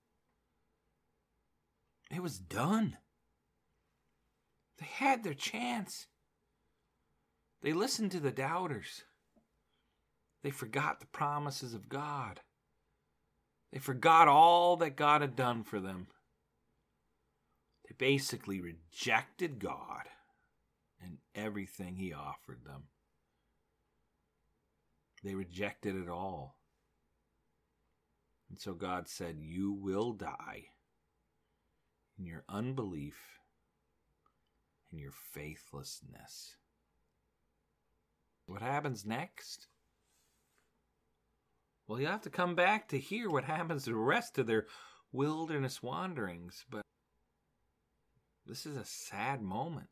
It 2.10 2.22
was 2.22 2.40
done. 2.40 2.98
They 4.80 4.86
had 4.86 5.24
their 5.24 5.34
chance. 5.34 6.08
They 7.62 7.74
listened 7.74 8.12
to 8.12 8.20
the 8.20 8.32
doubters. 8.32 9.04
They 10.44 10.52
forgot 10.52 11.00
the 11.00 11.08
promises 11.08 11.74
of 11.74 11.90
God. 11.90 12.42
They 13.72 13.80
forgot 13.80 14.28
all 14.28 14.78
that 14.78 14.96
God 14.96 15.22
had 15.22 15.36
done 15.36 15.64
for 15.64 15.80
them. 15.80 16.08
They 17.88 17.96
basically 17.98 18.62
rejected 18.62 19.60
God 19.60 20.04
and 21.02 21.18
everything 21.36 21.96
He 21.96 22.14
offered 22.14 22.64
them. 22.66 22.84
They 25.24 25.36
rejected 25.36 25.96
it 25.96 26.10
all. 26.10 26.58
And 28.50 28.60
so 28.60 28.74
God 28.74 29.10
said, 29.10 29.38
You 29.40 29.72
will 29.72 30.14
die 30.14 30.68
in 32.18 32.26
your 32.26 32.44
unbelief 32.48 33.18
and 34.92 35.00
your 35.00 35.12
faithlessness. 35.12 36.56
What 38.46 38.62
happens 38.62 39.06
next? 39.06 39.68
Well, 41.88 42.02
you'll 42.02 42.12
have 42.12 42.22
to 42.24 42.30
come 42.30 42.54
back 42.54 42.90
to 42.90 43.00
hear 43.00 43.30
what 43.30 43.46
happens 43.46 43.86
to 43.86 43.92
the 43.92 43.96
rest 43.96 44.38
of 44.38 44.48
their 44.48 44.66
wilderness 45.14 45.82
wanderings, 45.82 46.66
but 46.70 46.82
this 48.46 48.66
is 48.66 48.76
a 48.76 48.84
sad 48.84 49.42
moment. 49.42 49.88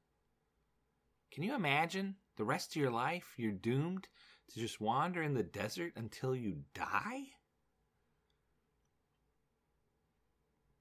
Can 1.31 1.43
you 1.43 1.55
imagine 1.55 2.15
the 2.37 2.43
rest 2.43 2.75
of 2.75 2.81
your 2.81 2.91
life 2.91 3.33
you're 3.37 3.51
doomed 3.51 4.07
to 4.53 4.59
just 4.59 4.81
wander 4.81 5.21
in 5.21 5.33
the 5.33 5.43
desert 5.43 5.93
until 5.95 6.35
you 6.35 6.63
die? 6.73 7.23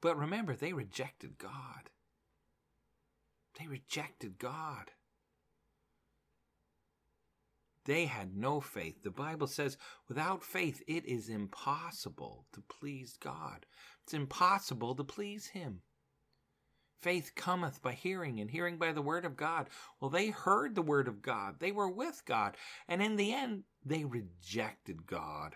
But 0.00 0.18
remember, 0.18 0.54
they 0.54 0.72
rejected 0.72 1.38
God. 1.38 1.90
They 3.58 3.66
rejected 3.68 4.38
God. 4.38 4.90
They 7.84 8.06
had 8.06 8.36
no 8.36 8.60
faith. 8.60 9.02
The 9.02 9.10
Bible 9.10 9.46
says, 9.46 9.76
without 10.08 10.42
faith, 10.42 10.82
it 10.86 11.04
is 11.04 11.28
impossible 11.28 12.46
to 12.52 12.62
please 12.62 13.16
God. 13.20 13.66
It's 14.02 14.14
impossible 14.14 14.94
to 14.94 15.04
please 15.04 15.48
Him. 15.48 15.80
Faith 17.00 17.32
cometh 17.36 17.82
by 17.82 17.92
hearing, 17.92 18.40
and 18.40 18.50
hearing 18.50 18.78
by 18.78 18.92
the 18.92 19.02
Word 19.02 19.26
of 19.26 19.36
God. 19.36 19.68
Well, 20.00 20.10
they 20.10 20.28
heard 20.28 20.74
the 20.74 20.80
Word 20.80 21.06
of 21.06 21.20
God. 21.20 21.56
They 21.60 21.72
were 21.72 21.90
with 21.90 22.22
God. 22.24 22.56
And 22.88 23.02
in 23.02 23.16
the 23.16 23.34
end, 23.34 23.64
they 23.84 24.06
rejected 24.06 25.06
God. 25.06 25.54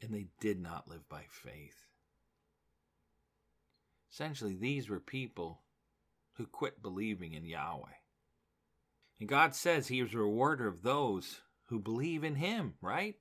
And 0.00 0.14
they 0.14 0.28
did 0.40 0.58
not 0.58 0.88
live 0.88 1.06
by 1.10 1.24
faith. 1.28 1.86
Essentially, 4.10 4.56
these 4.56 4.88
were 4.88 5.00
people 5.00 5.60
who 6.36 6.46
quit 6.46 6.82
believing 6.82 7.34
in 7.34 7.44
Yahweh. 7.44 7.88
And 9.22 9.28
God 9.28 9.54
says 9.54 9.86
He 9.86 10.00
is 10.00 10.12
a 10.14 10.18
rewarder 10.18 10.66
of 10.66 10.82
those 10.82 11.42
who 11.66 11.78
believe 11.78 12.24
in 12.24 12.34
Him, 12.34 12.74
right? 12.80 13.14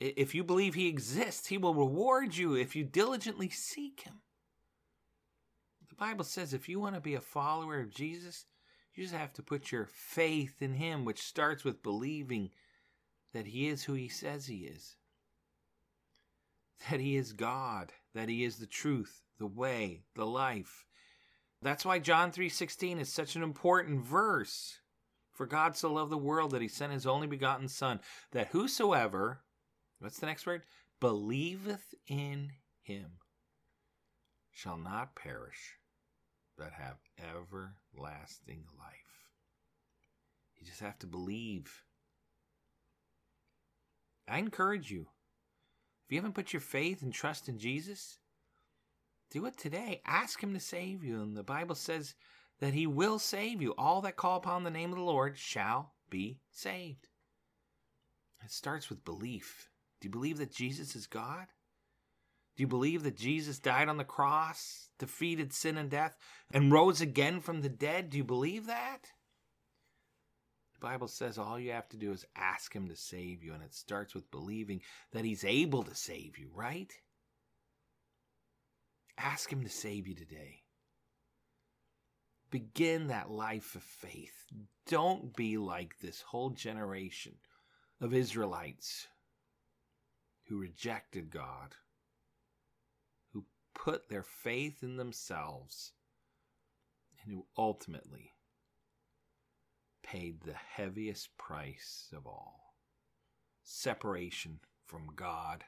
If 0.00 0.34
you 0.34 0.44
believe 0.44 0.72
He 0.72 0.88
exists, 0.88 1.48
He 1.48 1.58
will 1.58 1.74
reward 1.74 2.34
you 2.34 2.54
if 2.54 2.74
you 2.74 2.82
diligently 2.82 3.50
seek 3.50 4.00
Him. 4.00 4.22
The 5.90 5.94
Bible 5.94 6.24
says 6.24 6.54
if 6.54 6.70
you 6.70 6.80
want 6.80 6.94
to 6.94 7.02
be 7.02 7.12
a 7.12 7.20
follower 7.20 7.80
of 7.80 7.94
Jesus, 7.94 8.46
you 8.94 9.04
just 9.04 9.14
have 9.14 9.34
to 9.34 9.42
put 9.42 9.70
your 9.70 9.90
faith 9.92 10.62
in 10.62 10.72
Him, 10.72 11.04
which 11.04 11.20
starts 11.20 11.62
with 11.62 11.82
believing 11.82 12.48
that 13.34 13.48
He 13.48 13.68
is 13.68 13.84
who 13.84 13.92
He 13.92 14.08
says 14.08 14.46
He 14.46 14.60
is, 14.60 14.96
that 16.90 17.00
He 17.00 17.16
is 17.16 17.34
God, 17.34 17.92
that 18.14 18.30
He 18.30 18.42
is 18.42 18.56
the 18.56 18.66
truth, 18.66 19.20
the 19.38 19.46
way, 19.46 20.04
the 20.14 20.24
life. 20.24 20.85
That's 21.62 21.84
why 21.84 21.98
John 21.98 22.32
3:16 22.32 22.98
is 22.98 23.12
such 23.12 23.36
an 23.36 23.42
important 23.42 24.00
verse. 24.00 24.80
For 25.32 25.46
God 25.46 25.76
so 25.76 25.92
loved 25.92 26.10
the 26.10 26.18
world 26.18 26.52
that 26.52 26.62
he 26.62 26.68
sent 26.68 26.92
his 26.92 27.06
only 27.06 27.26
begotten 27.26 27.68
son 27.68 28.00
that 28.30 28.48
whosoever 28.48 29.42
what's 29.98 30.18
the 30.18 30.26
next 30.26 30.46
word 30.46 30.64
believeth 30.98 31.94
in 32.06 32.52
him 32.80 33.18
shall 34.50 34.78
not 34.78 35.14
perish 35.14 35.78
but 36.56 36.72
have 36.72 36.96
everlasting 37.18 38.64
life. 38.78 39.30
You 40.56 40.66
just 40.66 40.80
have 40.80 40.98
to 41.00 41.06
believe. 41.06 41.82
I 44.26 44.38
encourage 44.38 44.90
you. 44.90 45.08
If 46.06 46.12
you 46.12 46.18
haven't 46.18 46.34
put 46.34 46.52
your 46.52 46.60
faith 46.60 47.02
and 47.02 47.12
trust 47.12 47.48
in 47.48 47.58
Jesus, 47.58 48.18
do 49.30 49.46
it 49.46 49.56
today. 49.56 50.02
Ask 50.06 50.42
Him 50.42 50.54
to 50.54 50.60
save 50.60 51.04
you. 51.04 51.20
And 51.20 51.36
the 51.36 51.42
Bible 51.42 51.74
says 51.74 52.14
that 52.60 52.74
He 52.74 52.86
will 52.86 53.18
save 53.18 53.60
you. 53.60 53.74
All 53.76 54.00
that 54.02 54.16
call 54.16 54.36
upon 54.36 54.64
the 54.64 54.70
name 54.70 54.90
of 54.90 54.98
the 54.98 55.04
Lord 55.04 55.36
shall 55.38 55.92
be 56.10 56.40
saved. 56.50 57.08
It 58.44 58.50
starts 58.50 58.88
with 58.88 59.04
belief. 59.04 59.70
Do 60.00 60.06
you 60.06 60.12
believe 60.12 60.38
that 60.38 60.52
Jesus 60.52 60.94
is 60.94 61.06
God? 61.06 61.46
Do 62.56 62.62
you 62.62 62.66
believe 62.66 63.02
that 63.02 63.16
Jesus 63.16 63.58
died 63.58 63.88
on 63.88 63.98
the 63.98 64.04
cross, 64.04 64.88
defeated 64.98 65.52
sin 65.52 65.76
and 65.76 65.90
death, 65.90 66.16
and 66.50 66.72
rose 66.72 67.00
again 67.00 67.40
from 67.40 67.60
the 67.60 67.68
dead? 67.68 68.10
Do 68.10 68.16
you 68.16 68.24
believe 68.24 68.66
that? 68.66 69.02
The 70.72 70.86
Bible 70.86 71.08
says 71.08 71.38
all 71.38 71.58
you 71.58 71.72
have 71.72 71.88
to 71.90 71.96
do 71.96 72.12
is 72.12 72.24
ask 72.34 72.72
Him 72.72 72.88
to 72.88 72.96
save 72.96 73.42
you, 73.42 73.52
and 73.52 73.62
it 73.62 73.74
starts 73.74 74.14
with 74.14 74.30
believing 74.30 74.80
that 75.12 75.24
He's 75.24 75.44
able 75.44 75.82
to 75.82 75.94
save 75.94 76.38
you, 76.38 76.50
right? 76.54 76.92
Ask 79.18 79.52
Him 79.52 79.62
to 79.62 79.68
save 79.68 80.06
you 80.06 80.14
today. 80.14 80.62
Begin 82.50 83.08
that 83.08 83.30
life 83.30 83.74
of 83.74 83.82
faith. 83.82 84.44
Don't 84.86 85.34
be 85.34 85.58
like 85.58 85.98
this 86.00 86.22
whole 86.22 86.50
generation 86.50 87.34
of 88.00 88.14
Israelites 88.14 89.08
who 90.48 90.58
rejected 90.58 91.30
God, 91.30 91.74
who 93.32 93.44
put 93.74 94.08
their 94.08 94.22
faith 94.22 94.82
in 94.82 94.96
themselves 94.96 95.92
and 97.20 97.34
who 97.34 97.46
ultimately 97.58 98.32
paid 100.02 100.42
the 100.42 100.54
heaviest 100.54 101.36
price 101.36 102.08
of 102.16 102.26
all 102.26 102.66
separation 103.66 104.60
from 104.84 105.08
God 105.16 105.64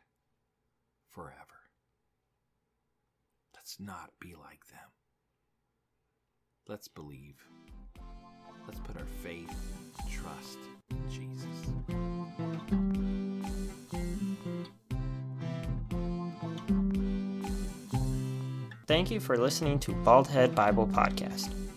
forever. 1.11 1.58
Let's 3.69 3.81
not 3.81 4.13
be 4.19 4.35
like 4.35 4.67
them. 4.71 4.89
Let's 6.69 6.89
believe. 6.89 7.37
Let's 8.67 8.81
put 8.81 8.97
our 8.97 9.05
faith 9.23 9.55
trust 10.11 10.57
in 10.89 11.11
Jesus. 11.11 11.45
Thank 18.87 19.11
you 19.11 19.21
for 19.21 19.37
listening 19.37 19.79
to 19.81 19.93
Baldhead 19.93 20.55
Bible 20.55 20.87
Podcast. 20.87 21.58